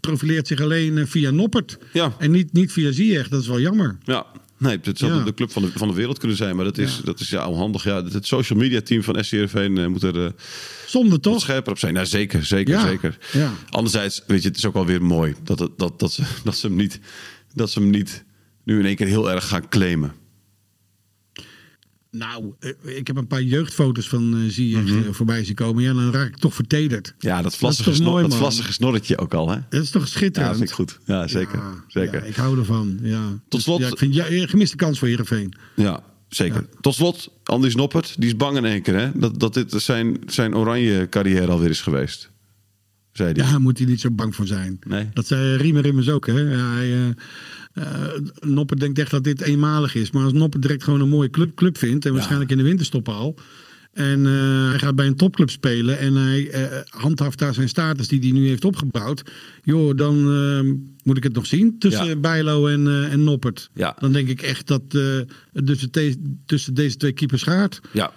profileert 0.00 0.46
zich 0.46 0.60
alleen 0.60 1.06
via 1.08 1.30
Noppert. 1.30 1.78
Ja. 1.92 2.14
En 2.18 2.30
niet, 2.30 2.52
niet 2.52 2.72
via 2.72 2.92
Ziyech. 2.92 3.28
Dat 3.28 3.40
is 3.40 3.48
wel 3.48 3.60
jammer. 3.60 3.96
Ja. 4.04 4.26
Nee, 4.62 4.78
het 4.82 4.98
zou 4.98 5.12
Ja. 5.14 5.24
de 5.24 5.34
club 5.34 5.50
van 5.52 5.62
de, 5.62 5.70
van 5.74 5.88
de 5.88 5.94
wereld 5.94 6.18
kunnen 6.18 6.36
zijn. 6.36 6.56
Maar 6.56 6.64
dat 6.64 6.78
is, 6.78 6.96
Ja. 6.96 7.02
dat 7.04 7.20
is 7.20 7.28
ja, 7.28 7.46
onhandig. 7.48 7.84
Ja, 7.84 8.04
het 8.04 8.26
social 8.26 8.58
media 8.58 8.80
team 8.80 9.02
van 9.02 9.24
SC 9.24 9.30
Heerenveen 9.30 9.78
eh, 9.78 9.86
moet 9.86 10.02
er... 10.02 10.24
eh, 10.24 10.30
Zonde 10.86 11.10
wat 11.10 11.22
toch? 11.22 11.40
scherper 11.40 11.72
op 11.72 11.78
zijn. 11.78 11.94
Nou, 11.94 12.06
zeker, 12.06 12.44
zeker, 12.44 12.74
Ja, 12.74 12.86
zeker. 12.86 13.18
ja. 13.32 13.52
Anderzijds, 13.70 14.22
weet 14.26 14.42
je, 14.42 14.48
het 14.48 14.56
is 14.56 14.66
ook 14.66 14.74
wel 14.74 14.86
weer 14.86 15.02
mooi 15.02 15.34
dat, 15.44 15.58
het, 15.58 15.70
dat, 15.76 15.98
dat, 16.00 16.12
ze, 16.12 16.22
dat 16.44 16.56
ze 16.56 16.66
hem 16.66 16.76
niet, 16.76 17.00
dat 17.54 17.70
ze 17.70 17.78
hem 17.80 17.90
niet 17.90 18.24
nu 18.64 18.78
in 18.78 18.86
één 18.86 18.96
keer 18.96 19.06
heel 19.06 19.30
erg 19.30 19.48
gaan 19.48 19.68
claimen? 19.68 20.12
Nou, 22.16 22.52
eh, 22.58 22.96
ik 22.96 23.06
heb 23.06 23.16
een 23.16 23.26
paar 23.26 23.42
jeugdfoto's 23.42 24.08
van 24.08 24.34
uh, 24.36 24.50
Ziyech 24.50 24.90
eh, 24.90 25.12
voorbij 25.12 25.44
zien 25.44 25.54
komen. 25.54 25.82
Ja, 25.82 25.92
dan 25.92 26.12
raak 26.12 26.28
ik 26.28 26.36
toch 26.36 26.54
vertederd. 26.54 27.14
Ja, 27.18 27.42
dat 27.42 27.56
vlassige, 27.56 27.94
snor, 27.94 28.22
dat 28.22 28.34
vlassige 28.34 28.72
snorretje 28.72 29.18
ook 29.18 29.34
al, 29.34 29.50
hè? 29.50 29.58
Dat 29.68 29.82
is 29.82 29.90
toch 29.90 30.02
Ja, 30.02 30.08
schitterend? 30.08 30.50
dat 30.50 30.56
vind 30.58 30.68
ik 30.70 30.74
goed. 30.76 30.98
Ja, 31.04 31.28
zeker. 31.28 31.58
Ja, 31.58 31.84
zeker. 31.88 32.14
ja, 32.20 32.24
ik 32.24 32.36
hou 32.36 32.58
ervan. 32.58 32.98
Ja. 33.02 33.38
Tot 33.48 33.62
slot- 33.62 33.80
Ja, 33.80 33.88
ik 33.88 33.98
vind 33.98 34.14
ja, 34.14 34.30
een 34.30 34.48
gemiste 34.48 34.76
kans 34.76 34.98
voor 34.98 35.08
Heerenveen. 35.08 35.54
Ja, 35.76 36.02
zeker. 36.28 36.66
Tot 36.80 36.94
slot, 36.94 37.28
Andries 37.44 37.74
Noppert, 37.74 38.14
die 38.18 38.28
is 38.28 38.36
bang 38.36 38.56
in 38.56 38.64
één 38.64 38.82
keer, 38.82 38.94
hè? 38.98 39.10
Dat, 39.14 39.40
dat 39.40 39.54
dit 39.54 39.74
zijn, 39.76 40.18
zijn 40.26 40.56
oranje 40.56 41.06
carrière 41.08 41.50
alweer 41.50 41.70
is 41.70 41.80
geweest. 41.80 42.30
Zei 43.12 43.32
hij. 43.32 43.44
Ja, 43.44 43.58
moet 43.58 43.78
hij 43.78 43.86
niet 43.86 44.00
zo 44.00 44.10
bang 44.10 44.34
voor 44.34 44.46
zijn. 44.46 44.78
Nee. 44.86 45.08
Dat 45.12 45.26
zei 45.26 45.56
Riemer 45.56 45.86
immers 45.86 46.08
ook. 46.08 46.26
Hè? 46.26 46.44
Hij, 46.44 46.92
eh, 46.92 47.08
eh, 47.72 48.20
Noppert 48.40 48.80
denkt 48.80 48.98
echt 48.98 49.10
dat 49.10 49.24
dit 49.24 49.40
eenmalig 49.40 49.94
is. 49.94 50.10
Maar 50.10 50.24
als 50.24 50.32
Noppert 50.32 50.62
direct 50.62 50.84
gewoon 50.84 51.00
een 51.00 51.08
mooie 51.08 51.30
club, 51.30 51.54
club 51.54 51.78
vindt... 51.78 52.06
en 52.06 52.12
waarschijnlijk 52.12 52.50
in 52.50 52.56
de 52.56 52.62
winterstop 52.62 53.08
al... 53.08 53.38
en 53.92 54.26
eh, 54.26 54.68
hij 54.68 54.78
gaat 54.78 54.94
bij 54.94 55.06
een 55.06 55.16
topclub 55.16 55.50
spelen... 55.50 55.98
en 55.98 56.14
hij 56.14 56.50
eh, 56.50 56.80
handhaaft 56.88 57.38
daar 57.38 57.54
zijn 57.54 57.68
status 57.68 58.08
die 58.08 58.20
hij 58.20 58.30
nu 58.30 58.48
heeft 58.48 58.64
opgebouwd... 58.64 59.22
joh, 59.62 59.96
dan 59.96 60.16
eh, 60.16 60.92
moet 61.02 61.16
ik 61.16 61.22
het 61.22 61.34
nog 61.34 61.46
zien 61.46 61.78
tussen 61.78 62.06
Ja. 62.06 62.16
Bijlo 62.16 62.66
en, 62.66 62.86
eh, 62.86 63.12
en 63.12 63.24
Noppert. 63.24 63.70
Ja. 63.74 63.96
Dan 63.98 64.12
denk 64.12 64.28
ik 64.28 64.42
echt 64.42 64.66
dat 64.66 64.82
eh, 64.88 65.20
het 65.52 65.66
tussen, 65.66 65.90
tussen 66.46 66.74
deze 66.74 66.96
twee 66.96 67.12
keepers 67.12 67.42
gaat. 67.42 67.80
Ja. 67.92 68.12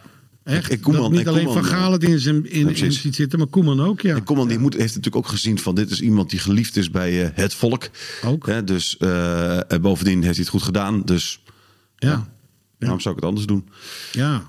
Echt, 0.46 0.72
En 0.72 0.80
Koeman- 0.80 1.02
dat 1.02 1.12
niet 1.12 1.20
en 1.22 1.28
alleen 1.28 1.46
Koeman, 1.46 1.64
Van 1.64 1.72
Gaal 1.72 1.92
het 1.92 2.04
in 2.04 2.20
zijn 2.20 2.52
in, 2.52 2.76
in 2.76 2.92
ziet 2.92 3.16
zitten... 3.16 3.40
maar 3.40 3.48
Koeman 3.48 3.82
ook, 3.82 4.02
ja. 4.02 4.16
En 4.16 4.24
Koeman 4.24 4.48
die 4.48 4.60
moet, 4.60 4.74
heeft 4.74 4.96
natuurlijk 4.96 5.16
ook 5.26 5.28
gezien 5.32 5.60
van 5.60 5.76
dit 5.76 5.90
is 5.92 6.02
iemand 6.02 6.30
die 6.30 6.40
geliefd 6.40 6.78
is 6.78 6.92
bij 6.92 7.24
eh, 7.26 7.30
het 7.34 7.54
volk. 7.54 7.90
Ook. 8.26 8.48
Hè, 8.48 8.64
dus 8.64 8.98
eh, 8.98 9.72
en 9.72 9.82
bovendien 9.82 10.22
heeft 10.24 10.36
hij 10.36 10.42
het 10.44 10.50
goed 10.54 10.64
gedaan. 10.64 11.02
Dus 11.02 11.44
ja. 11.96 12.28
waarom 12.80 13.00
zou 13.00 13.16
ik 13.16 13.20
het 13.22 13.30
anders 13.30 13.48
doen? 13.48 13.68
ja. 14.12 14.44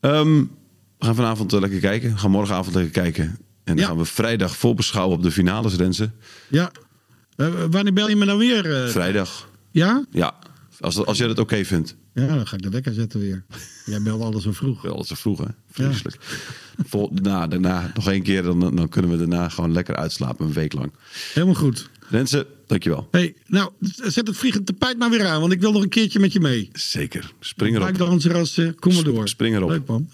Ehm, 0.00 0.44
we 0.98 1.04
gaan 1.04 1.14
vanavond 1.14 1.52
eh, 1.52 1.60
lekker 1.60 1.80
kijken. 1.80 2.12
We 2.12 2.18
gaan 2.18 2.30
morgenavond 2.30 2.74
lekker 2.74 3.02
kijken. 3.02 3.24
En 3.24 3.36
dan 3.64 3.76
Ja. 3.76 3.86
gaan 3.86 3.96
we 3.96 4.04
vrijdag 4.04 4.56
voorbeschouwen 4.56 5.16
op 5.16 5.22
de 5.22 5.30
finales, 5.30 5.74
Renze. 5.74 6.10
Ja. 6.48 6.70
Eh, 7.36 7.48
wanneer 7.70 7.92
bel 7.92 8.08
je 8.08 8.16
me 8.16 8.24
dan 8.26 8.38
weer? 8.38 8.82
eh? 8.84 8.88
Vrijdag. 8.90 9.48
ja? 9.70 10.04
Ja, 10.10 10.34
als, 10.80 11.04
als 11.04 11.18
jij 11.18 11.26
dat 11.26 11.38
oké 11.38 11.64
vindt. 11.64 11.96
Ja, 12.14 12.26
dan 12.26 12.46
ga 12.46 12.56
ik 12.56 12.62
de 12.62 12.68
wekker 12.68 12.92
zetten 12.92 13.20
weer. 13.20 13.44
Jij 13.86 14.02
belt 14.02 14.22
alles 14.22 14.42
zo 14.42 14.52
vroeg. 14.52 14.82
Wel 14.82 15.02
te 15.02 15.16
vroeg, 15.16 15.38
hè? 15.38 15.46
Vreselijk. 15.70 16.16
Vol, 16.86 17.10
daarna, 17.12 17.46
daarna, 17.46 17.90
nog 17.94 18.10
één 18.10 18.22
keer, 18.22 18.42
dan, 18.42 18.76
dan 18.76 18.88
kunnen 18.88 19.10
we 19.10 19.16
daarna 19.16 19.48
gewoon 19.48 19.72
lekker 19.72 19.96
uitslapen 19.96 20.46
een 20.46 20.52
week 20.52 20.72
lang. 20.72 20.92
Helemaal 21.32 21.54
goed. 21.54 21.90
Renze, 22.08 22.46
dankjewel. 22.66 23.08
Hey, 23.10 23.34
nou, 23.46 23.70
zet 23.80 24.26
het 24.26 24.36
vliegend 24.36 24.66
tapijt 24.66 24.98
maar 24.98 25.10
weer 25.10 25.26
aan, 25.26 25.40
want 25.40 25.52
ik 25.52 25.60
wil 25.60 25.72
nog 25.72 25.82
een 25.82 25.88
keertje 25.88 26.18
met 26.18 26.32
je 26.32 26.40
mee. 26.40 26.70
Zeker. 26.72 27.32
Spring 27.40 27.74
erop. 27.76 27.86
Buikdanser 27.86 28.34
als 28.34 28.58
uh, 28.58 28.70
kom 28.78 28.94
maar 28.94 29.04
door. 29.04 29.28
Spring 29.28 29.56
erop. 29.56 29.68
Leuk 29.68 29.86
man. 29.86 30.08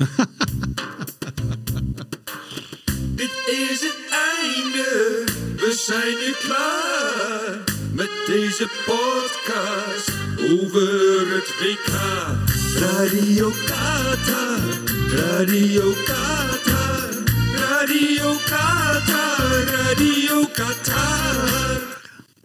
Dit 3.15 3.33
is 3.47 3.81
het 3.81 3.99
einde, 4.11 5.25
we 5.57 5.83
zijn 5.87 6.17
nu 6.27 6.33
klaar 6.39 7.65
met 7.95 8.11
deze 8.27 8.69
podcast 8.87 10.20
over 10.49 11.35
het 11.35 11.49
WK. 11.61 11.93
Radio 12.81 13.51
Qatar, 13.67 14.61
Radio 15.11 15.93
Qatar, 16.05 17.09
Radio 17.55 18.33
Qatar, 18.49 19.65
Radio 19.65 20.47
Qatar. 20.53 21.90